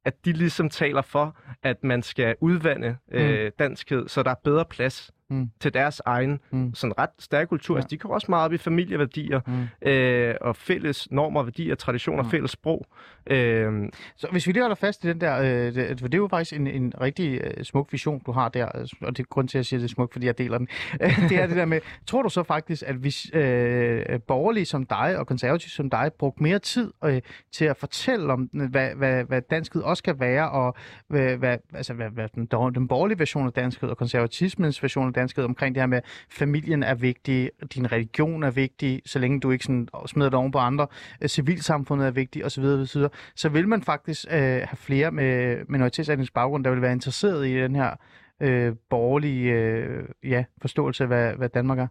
[0.05, 4.65] at de ligesom taler for, at man skal udvande øh, danskhed, så der er bedre
[4.65, 5.49] plads Mm.
[5.59, 6.73] til deres egen Mm.
[6.73, 7.75] sådan ret stærke kultur.
[7.75, 7.77] Ja.
[7.77, 7.81] Ja.
[7.81, 9.89] Altså, de går også meget op i familieværdier Mm.
[9.89, 12.29] øh, og fælles normer, værdier, traditioner, Mm.
[12.29, 12.85] fælles sprog.
[13.27, 16.17] Øh, Så hvis vi lige holder fast i den der, øh, det, for det er
[16.21, 19.27] jo faktisk en, en rigtig øh, smuk vision, du har der, øh, og det er
[19.27, 20.67] grund til, at jeg siger, at det er smukt, fordi jeg deler den.
[21.29, 25.17] det er det der med, tror du så faktisk, at hvis øh, borgerlige som dig
[25.17, 27.21] og konservative som dig brugte mere tid øh,
[27.51, 30.75] til at fortælle om, hvad, hvad, hvad danskhed også kan være, og
[31.07, 35.13] hvad, hvad, altså, hvad, hvad den, den borgerlige version af danskhed og konservatismens version af
[35.19, 39.39] danskhed omkring det her med, at familien er vigtig, din religion er vigtig, så længe
[39.39, 40.87] du ikke sådan smider det oven på andre,
[41.21, 43.01] øh, civilsamfundet er vigtigt osv., osv.,
[43.35, 47.55] så vil man faktisk øh, have flere med minoritetsetnisk baggrund, der vil være interesseret i
[47.55, 47.95] den her
[48.39, 51.87] øh, borgerlige øh, ja, forståelse af, hvad, hvad Danmark er.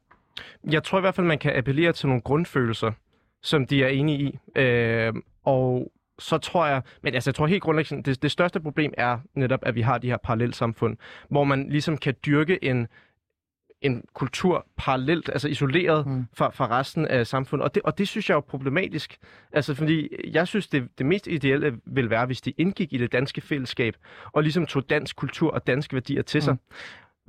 [0.70, 2.92] Jeg tror i hvert fald, man kan appellere til nogle grundfølelser,
[3.42, 4.38] som de er enige i.
[4.60, 5.12] Øh,
[5.44, 9.18] og så tror jeg, men altså jeg tror helt grundlæggende, det, det største problem er
[9.34, 10.96] netop, at vi har de her parallelsamfund,
[11.28, 12.86] hvor man ligesom kan dyrke en,
[13.82, 16.24] en kultur parallelt, altså isoleret mm.
[16.34, 17.64] fra, fra resten af samfundet.
[17.64, 19.18] Og det, og det synes jeg er jo problematisk.
[19.52, 23.12] Altså fordi jeg synes, det, det mest ideelle vil være, hvis de indgik i det
[23.12, 23.96] danske fællesskab,
[24.32, 26.54] og ligesom tog dansk kultur og danske værdier til sig.
[26.54, 26.60] Mm.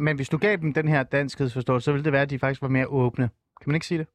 [0.04, 2.62] Men hvis du gav dem den her danskhedsforståelse, så ville det være, at de faktisk
[2.62, 3.30] var mere åbne.
[3.62, 4.08] Kan man ikke sige det?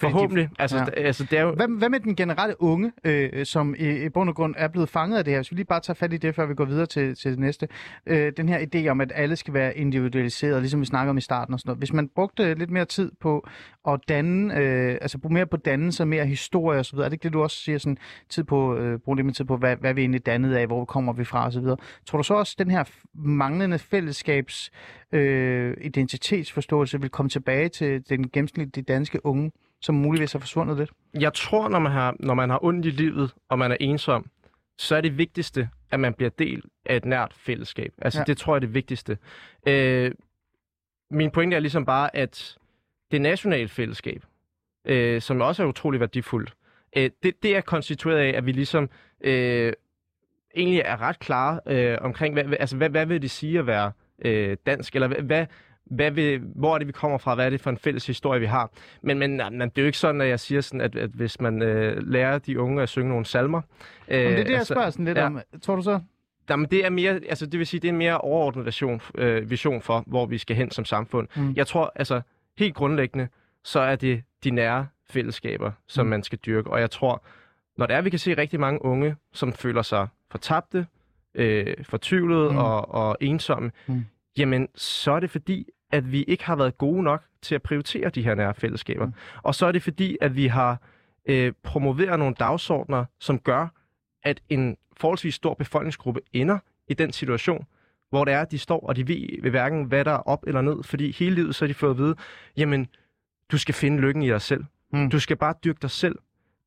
[0.00, 0.48] Forhåbentlig.
[0.58, 0.84] Altså, ja.
[0.96, 1.54] altså, det er jo...
[1.54, 4.88] hvad, hvad med den generelle unge, øh, som i, i bund og grund er blevet
[4.88, 5.38] fanget af det her?
[5.38, 7.38] Hvis vi lige bare tager fat i det, før vi går videre til, til det
[7.38, 7.68] næste.
[8.06, 11.20] Øh, den her idé om, at alle skal være individualiseret, ligesom vi snakker om i
[11.20, 11.78] starten og sådan noget.
[11.78, 13.48] Hvis man brugte lidt mere tid på
[13.88, 17.24] at danne, øh, altså mere på dannelse, mere historie og så videre, er det ikke
[17.24, 19.94] det, du også siger, sådan tid på, øh, bruge lidt mere tid på, hvad, hvad
[19.94, 21.76] vi egentlig dannet af, hvor kommer vi fra og så videre.
[22.06, 22.84] Tror du så også, at den her
[23.14, 24.70] manglende fællesskabs
[25.12, 29.50] øh, identitetsforståelse vil komme tilbage til den gennemsnitlige danske unge?
[29.80, 30.90] Som muligvis er forsvundet lidt?
[31.14, 34.30] Jeg tror, når man har, når man har ondt i livet, og man er ensom,
[34.78, 37.92] så er det vigtigste, at man bliver del af et nært fællesskab.
[37.98, 38.24] Altså, ja.
[38.24, 39.18] det tror jeg er det vigtigste.
[39.66, 40.12] Øh,
[41.10, 42.58] min pointe er ligesom bare, at
[43.10, 44.24] det nationale fællesskab,
[44.84, 46.54] øh, som også er utrolig værdifuldt,
[46.96, 49.72] øh, det, det er konstitueret af, at vi ligesom øh,
[50.56, 53.92] egentlig er ret klare øh, omkring, hvad, altså, hvad, hvad vil det sige at være
[54.24, 55.46] øh, dansk, eller hvad,
[55.90, 57.34] hvad, vi, hvor er det, vi kommer fra?
[57.34, 58.70] Hvad er det for en fælles historie, vi har?
[59.02, 61.40] Men, men, men det er jo ikke sådan, at jeg siger, sådan, at, at hvis
[61.40, 63.60] man øh, lærer de unge at synge nogle salmer...
[64.08, 65.40] Øh, men det er det, jeg altså, spørger sådan lidt ja, om.
[65.62, 66.00] Tror du så?
[66.50, 69.50] Jamen, det er mere, altså det vil sige, det er en mere overordnet vision, øh,
[69.50, 71.28] vision for, hvor vi skal hen som samfund.
[71.36, 71.52] Mm.
[71.56, 72.20] Jeg tror, altså
[72.58, 73.28] helt grundlæggende,
[73.64, 76.10] så er det de nære fællesskaber, som mm.
[76.10, 76.70] man skal dyrke.
[76.70, 77.24] Og jeg tror,
[77.78, 80.86] når det er, vi kan se rigtig mange unge, som føler sig fortabte,
[81.34, 82.56] øh, fortvivlede mm.
[82.56, 84.04] og, og ensomme, mm.
[84.38, 88.10] jamen så er det fordi, at vi ikke har været gode nok til at prioritere
[88.10, 89.06] de her nære fællesskaber.
[89.06, 89.12] Mm.
[89.42, 90.80] Og så er det fordi, at vi har
[91.26, 93.68] øh, promoveret nogle dagsordner, som gør,
[94.22, 96.58] at en forholdsvis stor befolkningsgruppe ender
[96.88, 97.66] i den situation,
[98.10, 100.44] hvor det er, at de står, og de ved, ved hverken, hvad der er op
[100.46, 102.14] eller ned, fordi hele livet så har de fået at vide,
[102.56, 102.88] jamen,
[103.52, 104.64] du skal finde lykken i dig selv.
[104.92, 105.10] Mm.
[105.10, 106.16] Du skal bare dyrke dig selv.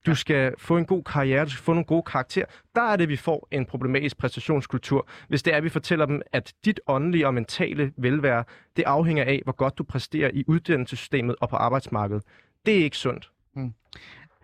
[0.06, 2.45] Du skal få en god karriere, du skal få nogle gode karakterer.
[2.76, 5.08] Der er det, vi får en problematisk præstationskultur.
[5.28, 8.43] Hvis det er, at vi fortæller dem, at dit åndelige og mentale velvære,
[8.78, 12.24] det afhænger af, hvor godt du præsterer i uddannelsessystemet og på arbejdsmarkedet.
[12.66, 13.32] Det er ikke sundt.
[13.56, 13.74] Mm.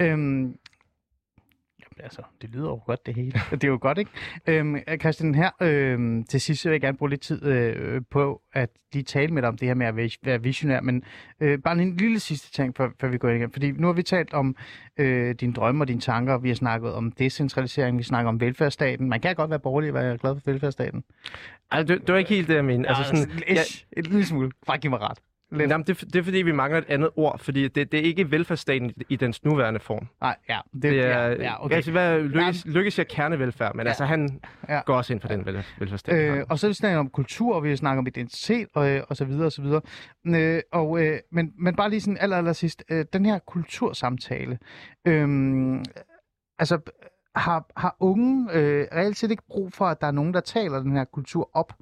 [0.01, 0.55] Øhm,
[2.03, 3.31] altså, det lyder jo godt det hele.
[3.51, 4.11] det er jo godt, ikke?
[4.47, 8.69] Øhm, Christian, her øhm, til sidst vil jeg gerne bruge lidt tid øh, på at
[8.93, 11.03] de tale med dig om det her med at være visionær, men
[11.39, 13.51] øh, bare en lille sidste ting, før, før vi går ind igen.
[13.51, 14.55] Fordi nu har vi talt om
[14.97, 19.09] øh, dine drømme og dine tanker, vi har snakket om decentralisering, vi snakker om velfærdsstaten.
[19.09, 21.03] Man kan godt være borgerlig og være glad for velfærdsstaten.
[21.71, 22.89] Altså, det, det var ikke helt det, jeg mener.
[22.89, 24.51] Altså, sådan, altså, ja, et lille smule.
[24.67, 25.17] Bare giv mig ret.
[25.51, 25.71] Lidt.
[25.71, 28.31] Jamen, det, det er fordi, vi mangler et andet ord, fordi det, det er ikke
[28.31, 30.07] velfærdsstaten i, dens nuværende form.
[30.21, 30.59] Nej, ja.
[30.73, 31.75] Det, det er, ja, ja, okay.
[31.75, 33.89] Altså, hvad, lykkes, lykkes jeg kernevelfærd, men ja.
[33.89, 34.81] altså, han ja.
[34.85, 36.37] går også ind for den vel, velfærdsstat.
[36.37, 39.17] Øh, og så snakker vi om kultur, og vi snakker om identitet, og, øh, og
[39.17, 39.81] så videre, og så videre.
[40.27, 44.59] Øh, og, øh, men, men bare lige sådan aller, aller sidst, øh, den her kultursamtale,
[45.07, 45.27] øh,
[46.59, 46.79] altså,
[47.35, 50.79] har, har unge øh, reelt set ikke brug for, at der er nogen, der taler
[50.79, 51.73] den her kultur op?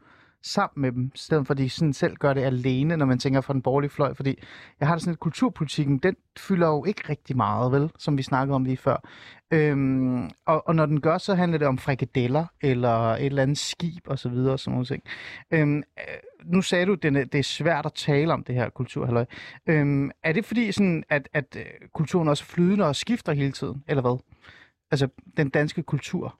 [0.45, 3.19] Sammen med dem, i stedet for at de sådan selv gør det alene, når man
[3.19, 4.13] tænker fra den borgerlige fløj.
[4.13, 4.39] Fordi
[4.79, 8.23] jeg har det sådan, at kulturpolitikken, den fylder jo ikke rigtig meget, vel, som vi
[8.23, 9.09] snakkede om lige før.
[9.51, 13.57] Øhm, og, og når den gør, så handler det om frikadeller, eller et eller andet
[13.57, 15.03] skib, og så videre, og sådan nogle ting.
[15.51, 19.25] Øhm, øh, nu sagde du, at det er svært at tale om det her kulturhalløj.
[19.67, 23.83] Øhm, er det fordi, sådan, at, at øh, kulturen også flyder og skifter hele tiden,
[23.87, 24.19] eller hvad?
[24.91, 26.39] Altså, den danske kultur.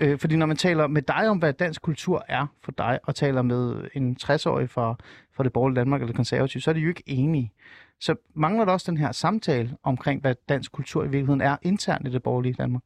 [0.00, 3.14] Øh, fordi når man taler med dig om, hvad dansk kultur er for dig, og
[3.14, 4.94] taler med en 60-årig fra,
[5.36, 7.52] fra det borgerlige Danmark eller konservativ, så er de jo ikke enige.
[8.00, 12.08] Så mangler der også den her samtale omkring, hvad dansk kultur i virkeligheden er internt
[12.08, 12.82] i det borgerlige Danmark?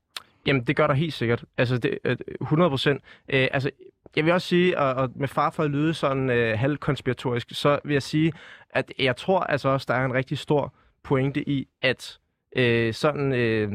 [0.46, 1.44] Jamen, det gør der helt sikkert.
[1.58, 3.02] Altså, det, øh, 100 procent.
[3.28, 3.70] Øh, altså,
[4.16, 7.78] jeg vil også sige, og, og med far for at lyde sådan øh, halvkonspiratorisk, så
[7.84, 8.32] vil jeg sige,
[8.70, 12.18] at jeg tror altså også, der er en rigtig stor pointe i, at
[12.56, 13.72] øh, sådan øh,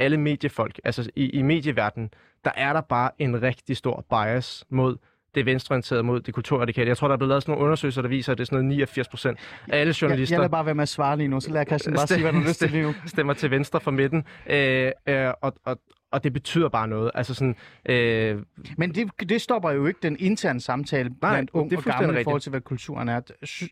[0.00, 2.10] alle mediefolk, altså i, i medieverdenen,
[2.44, 4.96] der er der bare en rigtig stor bias mod
[5.34, 6.88] det venstreorienterede mod det kulturradikale.
[6.88, 8.56] Jeg tror, der er blevet lavet sådan nogle undersøgelser, der viser, at det er sådan
[8.56, 9.38] noget 89 procent
[9.68, 11.64] af alle Jeg, journalister jeg lader bare være med at svare lige nu, så lader
[11.64, 12.94] Christian bare sige, hvad du lyst til lige nu.
[13.06, 14.24] stemmer til venstre for midten.
[14.46, 15.80] Øh, øh, og, og,
[16.12, 17.10] og det betyder bare noget.
[17.14, 18.42] Altså sådan, øh,
[18.78, 22.00] Men det, det stopper jo ikke den interne samtale Nej, blandt ung det er og
[22.00, 23.20] gammel i forhold til, hvad kulturen er.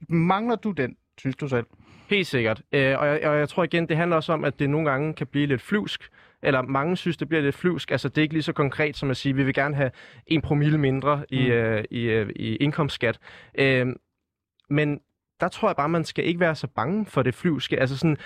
[0.08, 1.66] Mangler du den, synes du selv?
[2.10, 2.62] Helt sikkert.
[2.72, 5.14] Øh, og, jeg, og jeg tror igen, det handler også om, at det nogle gange
[5.14, 6.08] kan blive lidt flyvsk.
[6.42, 7.90] Eller mange synes, det bliver lidt flyvsk.
[7.90, 9.90] Altså, det er ikke lige så konkret som at sige, at vi vil gerne have
[10.26, 11.52] en promille mindre i, Mm.
[11.52, 13.18] øh, i, øh, i indkomstskat.
[13.54, 13.86] Øh,
[14.70, 15.00] men
[15.40, 17.80] der tror jeg bare, man skal ikke være så bange for det flyvske.
[17.80, 18.16] Altså sådan,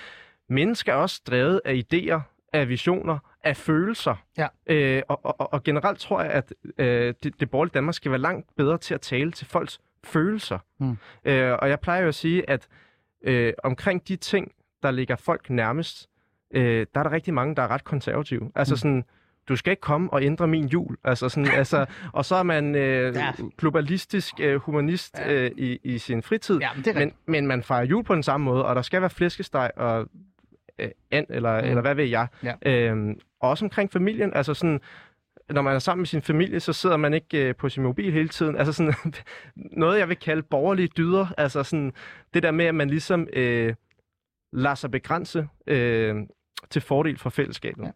[0.49, 2.19] mennesker er også drevet af idéer,
[2.53, 4.15] af visioner, af følelser.
[4.37, 4.47] Ja.
[4.67, 8.21] Øh, og, og, og generelt tror jeg, at øh, det, det borgerlige Danmark skal være
[8.21, 10.59] langt bedre til at tale til folks følelser.
[10.79, 10.97] Mm.
[11.25, 12.67] Øh, og jeg plejer jo at sige, at
[13.23, 14.51] øh, omkring de ting,
[14.83, 16.09] der ligger folk nærmest,
[16.53, 18.51] øh, der er der rigtig mange, der er ret konservative.
[18.55, 18.77] Altså Mm.
[18.77, 19.03] sådan,
[19.49, 20.97] du skal ikke komme og ændre min jul.
[21.03, 23.31] Altså sådan, altså, og så er man øh, Ja.
[23.57, 25.33] globalistisk øh, humanist Ja.
[25.33, 26.59] øh, i, i sin fritid.
[26.59, 29.09] Ja, men men, men man fejrer jul på den samme måde, og der skal være
[29.09, 30.07] flæskesteg og
[30.79, 31.67] øh, and, eller, mm.
[31.67, 32.27] eller hvad ved jeg.
[32.43, 32.53] Ja.
[32.65, 34.33] Øhm, og også omkring familien.
[34.33, 34.79] Altså sådan,
[35.49, 38.13] når man er sammen med sin familie, så sidder man ikke øh, på sin mobil
[38.13, 38.57] hele tiden.
[38.57, 38.93] Altså sådan,
[39.81, 41.27] noget, jeg vil kalde borgerlige dyder.
[41.37, 41.93] Altså sådan,
[42.33, 43.73] det der med, at man ligesom øh,
[44.53, 46.15] lader sig begrænse øh,
[46.69, 47.83] til fordel for fællesskabet.
[47.83, 47.91] Ja.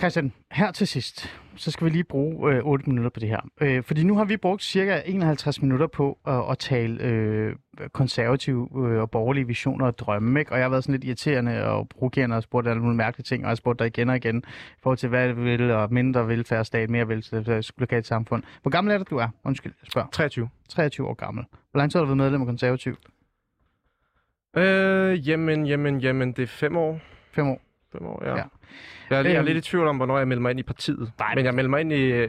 [0.00, 3.40] Christian, her til sidst, så skal vi lige bruge øh, 8 minutter på det her.
[3.60, 7.56] Øh, fordi nu har vi brugt cirka 51 minutter på at, at tale øh,
[7.92, 10.52] konservative øh, og borgerlige visioner og drømme, ikke?
[10.52, 13.42] Og jeg har været sådan lidt irriterende og provokerende og spurgt alle mulige mærkelige ting,
[13.42, 15.92] og jeg har spurgt dig igen og igen i forhold til, hvad du vil, og
[15.92, 18.42] mindre velfærdsstat, mere velfærd, lokalt samfund.
[18.62, 19.28] Hvor gammel er det, du er?
[19.44, 20.08] Undskyld, jeg spørger.
[20.12, 20.48] 23.
[20.68, 21.44] 23 år gammel.
[21.70, 22.96] Hvor lang tid har du været medlem af konservativ?
[24.56, 27.00] Øh, jamen, jamen, jamen, det er fem år.
[27.32, 27.60] 5 år.
[27.92, 28.30] Fem år, ja.
[28.30, 28.36] Ja.
[28.36, 28.42] ja.
[29.10, 29.46] Jeg er, jeg er Øhm.
[29.46, 31.12] lidt i tvivl om, hvornår jeg melder mig ind i partiet.
[31.18, 32.24] Nej, men jeg melder mig ind i,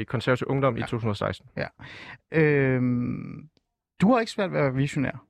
[0.00, 0.84] i konservativ ungdom Ja.
[0.84, 1.46] i 2016.
[2.32, 3.48] Øhm,
[4.00, 5.24] du har ikke svært ved at være visionær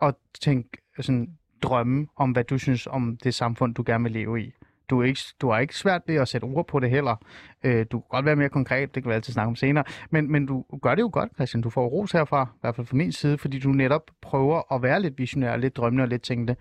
[0.00, 0.68] og tænke
[1.00, 1.28] sådan
[1.62, 4.52] drømme om, hvad du synes om det samfund, du gerne vil leve i.
[4.90, 7.16] Du, er ikke, du har ikke svært ved at sætte ord på det heller.
[7.64, 9.84] Øh, du kan godt være mere konkret, det kan vi altid snakke om senere.
[10.10, 11.62] Men, men du gør det jo godt, Christian.
[11.62, 14.82] Du får ros herfra, i hvert fald fra min side, fordi du netop prøver at
[14.82, 16.56] være lidt visionær, lidt drømmende og lidt tænkende.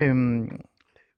[0.00, 0.60] Øhm,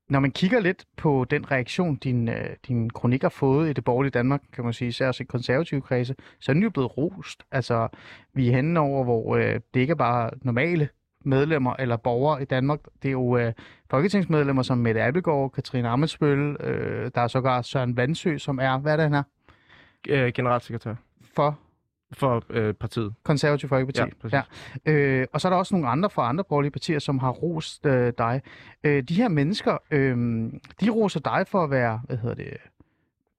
[0.09, 3.85] når man kigger lidt på den reaktion, din, øh, din kronik har fået i det
[3.85, 7.43] borgerlige Danmark, kan man sige, især i konservative kredse, så er den jo blevet rost.
[7.53, 7.89] Altså,
[8.35, 10.89] vi er henne over, hvor øh, det ikke er bare normale
[11.25, 12.81] medlemmer eller borgere i Danmark.
[13.03, 13.53] Det er jo øh,
[13.91, 18.93] folketingsmedlemmer som Mette Abelgaard, Katrine Amensbøl, øh, der er sågar Søren Vandsø, som er, hvad
[18.93, 19.23] er det, han er,
[20.09, 20.95] Øh, generalsekretær
[21.35, 21.59] for
[22.15, 23.15] for øh, partiet.
[23.23, 24.01] Konservativ Folkeparti.
[24.01, 24.39] Ja, præcis.
[24.87, 24.93] Ja.
[24.93, 27.87] Øh, og så er der også nogle andre fra andre borgerlige partier, som har rost
[27.87, 28.43] øh, dig.
[28.85, 30.17] Øh, de her mennesker, øh,
[30.81, 32.57] de roser dig for at være, hvad hedder det,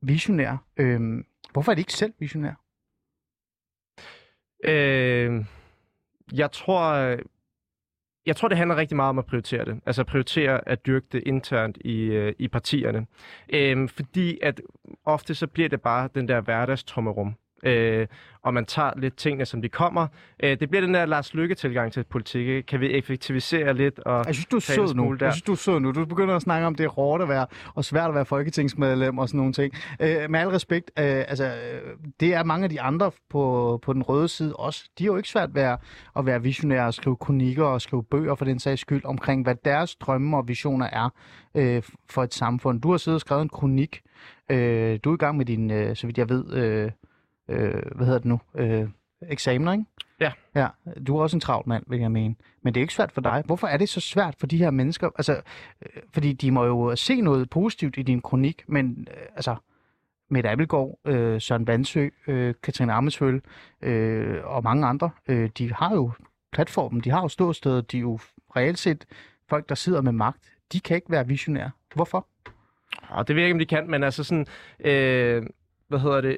[0.01, 0.63] visionær.
[0.77, 2.53] Øh, hvorfor er de ikke selv visionær?
[4.63, 5.45] Øh,
[6.33, 7.17] jeg tror,
[8.25, 9.79] jeg tror, det handler rigtig meget om at prioritere det.
[9.85, 13.07] Altså prioritere at dyrke det internt i, øh, i partierne.
[13.53, 14.61] Øh, fordi at
[15.05, 17.35] ofte så bliver det bare den der hverdagstrummerum.
[17.63, 18.07] Øh,
[18.41, 20.07] og man tager lidt tingene, som de kommer.
[20.43, 22.47] Øh, det bliver den der Lars Lykke-tilgang til politik.
[22.47, 22.61] Ikke?
[22.63, 23.99] Kan vi effektivisere lidt?
[23.99, 25.13] Og Jeg synes, du er sød nu.
[25.19, 25.25] der.
[25.25, 25.91] Jeg synes, du er sød nu.
[25.91, 29.17] Du begynder at snakke om, det er hårdt at være, og svært at være folketingsmedlem
[29.17, 29.73] og sådan nogle ting.
[29.99, 31.81] Øh, med al respekt, øh, altså, øh,
[32.19, 34.89] det er mange af de andre på, på den røde side også.
[34.99, 35.79] De er jo ikke svært ved at,
[36.17, 39.55] at være visionære og skrive kronikker og skrive bøger for den sags skyld omkring, hvad
[39.65, 41.09] deres drømme og visioner er
[41.55, 42.81] øh, for et samfund.
[42.81, 44.01] Du har siddet og skrevet en kronik.
[44.51, 46.91] Øh, du er i gang med din, øh, så vidt jeg ved, øh,
[47.47, 48.39] øh, hvad hedder det nu?
[48.55, 48.87] Øh,
[49.29, 49.85] eksamener, ikke?
[50.19, 50.31] Ja.
[50.55, 50.67] Ja,
[51.07, 52.35] du er også en travl mand, vil jeg mene.
[52.61, 53.43] Men det er ikke svært for dig.
[53.45, 55.09] Hvorfor er det så svært for de her mennesker?
[55.15, 55.41] Altså,
[55.81, 59.55] øh, fordi de må jo se noget positivt i din kronik, men øh, altså,
[60.29, 63.41] Mette Abelgaard, øh, Søren Vandsø, øh, Katrine Amesføl
[63.81, 66.11] øh, og mange andre, øh, de har jo
[66.51, 68.19] platformen, de har jo ståstedet, de er jo
[68.55, 69.05] reelt set
[69.49, 70.39] folk, der sidder med magt.
[70.73, 71.71] De kan ikke være visionære.
[71.95, 72.27] Hvorfor?
[73.09, 74.47] Og det ved jeg ikke, om de kan, men altså sådan,
[74.79, 75.45] øh,
[75.87, 76.37] hvad hedder det,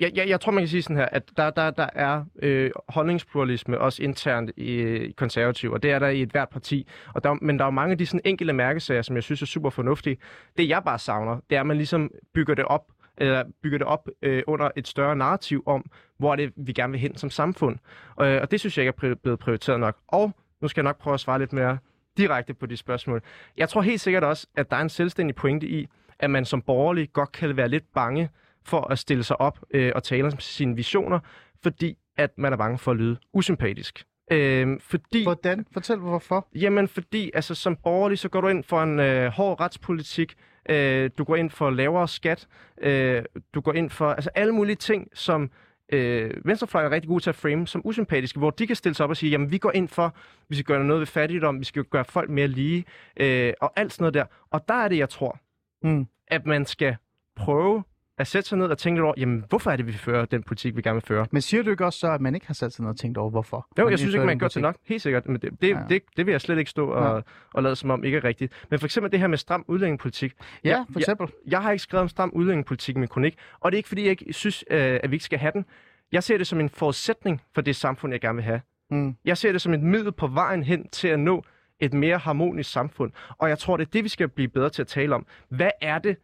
[0.00, 2.70] jeg, jeg, jeg tror, man kan sige sådan her, at der, der, der er øh,
[2.88, 6.86] holdningspluralisme også internt i, i konservativ, og det er der i et hvert parti.
[7.14, 9.42] Og der, men der er jo mange af de sådan enkelte mærkesager, som jeg synes
[9.42, 10.16] er super fornuftige.
[10.56, 12.84] Det jeg bare savner, det er, at man ligesom bygger det op,
[13.18, 17.00] eller bygger det op øh, under et større narrativ om, hvor det vi gerne vil
[17.00, 17.78] hen som samfund.
[18.20, 19.96] Øh, og det synes jeg ikke er blevet prioriteret nok.
[20.08, 21.78] Og nu skal jeg nok prøve at svare lidt mere
[22.16, 23.22] direkte på de spørgsmål.
[23.56, 25.88] Jeg tror helt sikkert også, at der er en selvstændig pointe i,
[26.18, 28.28] at man som borgerlig godt kan være lidt bange
[28.64, 31.18] for at stille sig op øh, og tale om sine visioner,
[31.62, 34.04] fordi at man er bange for at lyde usympatisk.
[34.32, 35.66] Øh, fordi, Hvordan?
[35.72, 36.48] Fortæl mig, hvorfor.
[36.54, 40.34] jamen fordi altså, som borgerlig, så går du ind for en øh, hård retspolitik,
[40.68, 42.46] øh, du går ind for lavere skat,
[42.82, 43.22] øh,
[43.54, 45.50] du går ind for altså, alle mulige ting, som
[45.92, 49.04] øh, venstrefløjen er rigtig gode til at frame som usympatiske, hvor de kan stille sig
[49.04, 50.14] op og sige, jamen vi går ind for,
[50.48, 52.84] vi skal gøre noget ved fattigdom, vi skal gøre folk mere lige,
[53.16, 54.24] øh, og alt sådan noget der.
[54.50, 55.38] Og der er det, jeg tror,
[55.82, 56.06] Mm.
[56.28, 56.96] at man skal
[57.36, 57.82] prøve
[58.20, 60.42] at sætte sig ned og tænke lidt over, jamen hvorfor er det, vi fører den
[60.42, 61.26] politik, vi gerne vil føre?
[61.30, 63.18] Men siger du ikke også så, at man ikke har sat sig ned og tænkt
[63.18, 63.66] over, hvorfor?
[63.78, 64.76] Jo, man jeg synes ikke, man gør til nok.
[64.86, 65.28] Helt sikkert.
[65.28, 65.78] Men det, det, Ja.
[65.78, 65.84] ja.
[65.88, 68.52] det, det vil jeg slet ikke stå og, og lade som om ikke er rigtigt.
[68.70, 70.32] Men for eksempel det her med stram udlændingepolitik.
[70.64, 71.26] Ja, Jeg- for eksempel.
[71.46, 74.02] Jeg har ikke skrevet om stram udlændingepolitik i min kronik, og det er ikke, fordi
[74.02, 75.64] jeg ikke synes, øh, at vi ikke skal have den.
[76.12, 78.60] Jeg ser det som en forudsætning for det samfund, jeg gerne vil have.
[78.90, 79.16] Mm.
[79.24, 81.44] Jeg ser det som et middel på vejen hen til at nå
[81.80, 83.12] et mere harmonisk samfund.
[83.38, 85.26] Og jeg tror, det er det, vi skal blive bedre til at tale om.
[85.48, 86.16] Hvad er det,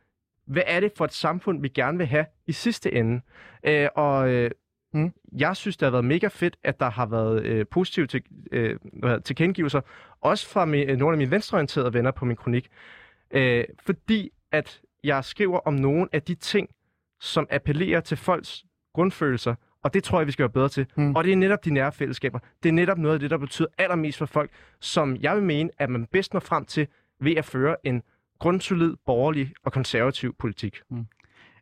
[0.46, 3.20] hvad er det for et samfund, vi gerne vil have i sidste ende?
[3.64, 4.50] Øh, og øh,
[4.96, 5.12] Mm.
[5.38, 8.22] jeg synes, det har været mega fedt, at der har været øh, positive til,
[8.52, 8.78] øh,
[9.24, 9.80] tilkendegivelser,
[10.20, 12.68] også fra mi, øh, nogle af mine venstreorienterede venner på min kronik.
[13.30, 16.68] Øh, fordi at jeg skriver om nogle af de ting,
[17.20, 20.86] som appellerer til folks grundfølelser, og det tror jeg, vi skal være bedre til.
[20.96, 21.16] Mm.
[21.16, 22.38] Og det er netop de nære fællesskaber.
[22.62, 25.70] Det er netop noget af det, der betyder allermest for folk, som jeg vil mene,
[25.78, 26.86] at man bedst når frem til
[27.20, 28.02] ved at føre en
[28.38, 30.80] grundsolid, borgerlig og konservativ politik.
[30.90, 31.06] Mm.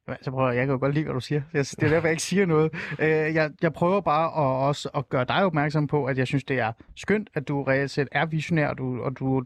[0.06, 1.42] Jamen, altså, så prøver jeg, jeg kan jo godt lide, hvad du siger.
[1.52, 2.74] Jeg, det er derfor, jeg ikke siger noget.
[2.98, 6.44] Øh, jeg, jeg prøver bare at, også at gøre dig opmærksom på, at jeg synes,
[6.44, 9.44] det er skønt, at du reelt set er visionær, og du, og du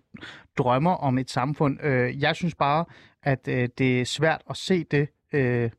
[0.59, 1.79] drømmer om et samfund.
[1.83, 2.85] Øh, jeg synes bare,
[3.23, 5.71] at øh, det er svært at se det øh,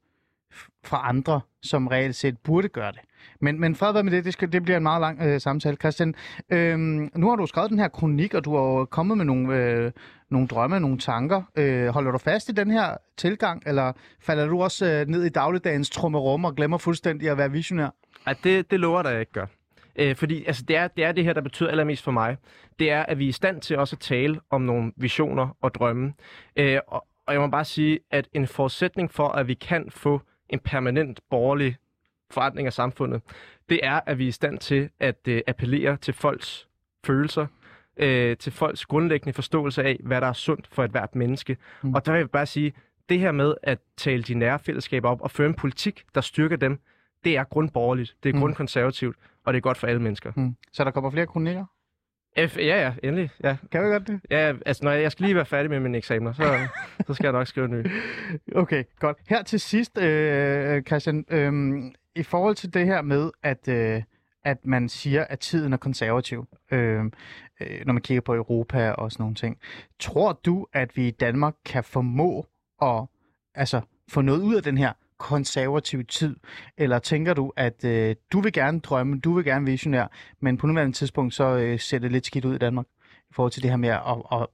[0.83, 2.99] fra andre, som reelt set burde gøre det.
[3.41, 5.75] Men, men fred være med det, det, skal, det bliver en meget lang øh, samtale.
[5.75, 6.15] Christian,
[6.49, 6.77] øh,
[7.15, 9.91] nu har du skrevet den her kronik, og du har jo kommet med nogle, øh,
[10.29, 11.41] nogle drømme, nogle tanker.
[11.55, 15.29] Øh, holder du fast i den her tilgang, eller falder du også øh, ned i
[15.29, 17.89] dagligdagens trummerum og glemmer fuldstændig at være visionær?
[18.27, 19.45] Ja, det, det lover dig, jeg ikke gør.
[19.95, 22.37] Øh, fordi altså, det, er, det er det her, der betyder allermest for mig.
[22.79, 25.73] Det er, at vi er i stand til også at tale om nogle visioner og
[25.73, 26.13] drømme.
[26.55, 30.21] Øh, og, og jeg må bare sige, at en forudsætning for, at vi kan få
[30.49, 31.75] en permanent borgerlig
[32.31, 33.21] forandring af samfundet,
[33.69, 36.67] det er, at vi er i stand til at øh, appellere til folks
[37.05, 37.45] følelser,
[37.97, 41.57] øh, til folks grundlæggende forståelse af, hvad der er sundt for et hvert menneske.
[41.83, 41.89] Mm.
[41.89, 41.95] Mm.
[41.95, 42.73] Og der vil jeg bare sige,
[43.09, 46.55] det her med at tale de nære fællesskaber op og føre en politik, der styrker
[46.55, 46.79] dem,
[47.23, 48.37] det er grundborgerligt, det er Mm.
[48.37, 48.41] mm.
[48.41, 49.15] grundkonservativt,
[49.45, 50.31] og det er godt for alle mennesker.
[50.31, 50.55] Hmm.
[50.73, 51.65] Så der kommer flere kronikker?
[52.47, 53.29] F, ja, ja, endelig.
[53.43, 54.21] Ja, Kan vi godt det?
[54.31, 56.43] ja altså, når jeg, jeg skal lige være færdig med mine eksamener, så,
[57.07, 57.85] så skal jeg nok skrive en ny.
[58.55, 59.17] Okay, godt.
[59.29, 61.81] Her til sidst, øh, Christian, øh,
[62.15, 64.03] i forhold til det her med, at, øh,
[64.43, 67.03] at man siger, at tiden er konservativ, øh,
[67.61, 69.57] øh, når man kigger på Europa og sådan nogle ting.
[69.99, 72.45] Tror du, at vi i Danmark kan formå
[72.81, 73.05] at
[73.55, 76.35] altså, få noget ud af den her konservative tid?
[76.77, 80.07] Eller tænker du, at øh, du vil gerne drømme, du vil gerne visionær,
[80.39, 82.85] men på nuværende tidspunkt så øh, ser det lidt skidt ud i Danmark
[83.29, 84.47] i forhold til det her med at, at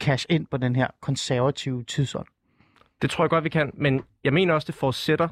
[0.00, 2.26] cash ind på den her konservative tidsånd?
[3.02, 5.28] Det tror jeg godt, vi kan, men jeg mener også, det forudsætter,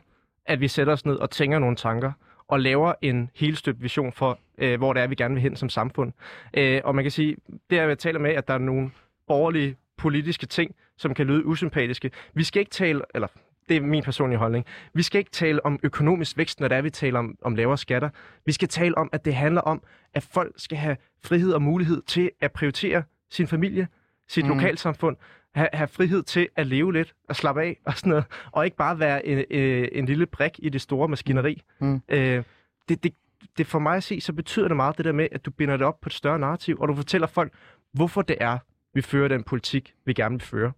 [0.47, 2.13] at vi sætter os ned og tænker nogle tanker,
[2.49, 5.69] og laver en helstøbt vision for, øh, hvor det er, vi gerne vil hen som
[5.69, 6.13] samfund.
[6.55, 7.37] Øh, og man kan sige,
[7.71, 8.91] det er, jeg taler med, at der er nogle
[9.29, 12.11] borgerlige politiske ting, som kan lyde usympatiske.
[12.35, 13.29] Vi skal ikke tale, eller
[13.69, 16.83] det er min personlige holdning, vi skal ikke tale om økonomisk vækst, når det er,
[16.83, 18.09] vi taler om, om lavere skatter.
[18.47, 19.83] Vi skal tale om, at det handler om,
[20.15, 23.89] at folk skal have frihed og mulighed til at prioritere sin familie,
[24.29, 24.51] sit Mm.
[24.51, 25.17] lokalsamfund,
[25.57, 28.77] have, have frihed til at leve lidt og slappe af og sådan noget, og ikke
[28.77, 31.63] bare være en, en, en lille brik i det store maskineri.
[31.81, 32.03] Mm.
[32.09, 32.43] Øh,
[32.89, 33.15] det, det,
[33.59, 35.77] det for mig at se, så betyder det meget det der med, at du binder
[35.77, 37.53] det op på et større narrativ, og du fortæller folk,
[37.93, 38.59] hvorfor det er,
[38.95, 40.73] vi fører den politik, vi gerne vil føre.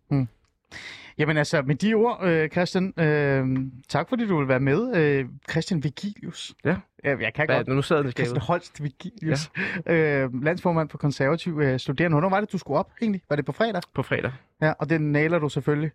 [1.19, 3.47] Jamen altså, med de ord, øh, Christian, øh,
[3.89, 4.97] tak fordi du vil være med.
[4.97, 6.55] Øh, Christian Vigilius.
[6.65, 6.77] Ja.
[7.05, 7.69] Jeg, jeg kan Hvad, godt.
[7.69, 8.41] nu sidder den i Christian.
[8.41, 9.51] Holst Vigilius.
[9.87, 9.95] Ja.
[9.95, 12.15] Øh, landsformand for konservativ øh, studerende.
[12.15, 13.23] Hvornår var det, du skulle op egentlig?
[13.29, 13.83] Var det på fredag?
[13.95, 14.33] På fredag.
[14.63, 15.91] Ja, og den nailer du selvfølgelig.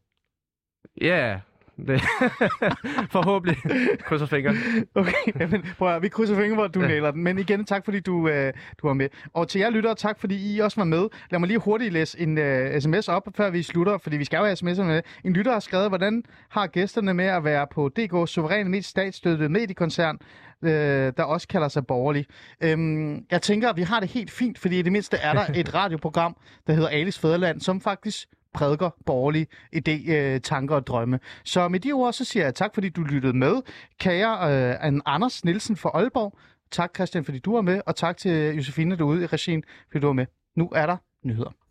[1.02, 1.40] Ja,
[1.78, 2.02] det...
[3.16, 3.58] forhåbentlig.
[4.00, 4.56] Krydser fingre.
[4.96, 6.88] Okay, jamen, prøv at, vi krydser fingre at du ja.
[6.88, 7.24] Nailer den.
[7.24, 9.10] Men igen, tak fordi du, øh, du var med.
[9.34, 11.08] Og til jer lyttere, tak fordi I også var med.
[11.32, 14.38] Lad mig lige hurtigt læse en øh, sms op, før vi slutter, fordi vi skal
[14.38, 15.02] jo have sms'er med.
[15.24, 19.50] En lytter har skrevet, hvordan har gæsterne med at være på DK suveræn mest statsstøttede
[19.50, 20.20] mediekoncern,
[20.64, 22.26] øh, der også kalder sig borgerlig.
[22.62, 25.46] Øhm, jeg tænker, at vi har det helt fint, fordi i det mindste er der
[25.56, 26.36] et radioprogram,
[26.68, 31.20] der hedder Alice Fæderland, som faktisk prædiker borgerlige idé, øh, tanker og drømme.
[31.44, 33.62] Så med de ord, så siger jeg tak, fordi du lyttede med.
[34.00, 34.32] Kære
[34.74, 36.38] øh, Anders Nielsen fra Aalborg.
[36.72, 37.82] Tak, Christian, fordi du var med.
[37.86, 40.26] Og tak til Josefine derude i regien, fordi du var med.
[40.56, 41.63] Nu er der nyheder.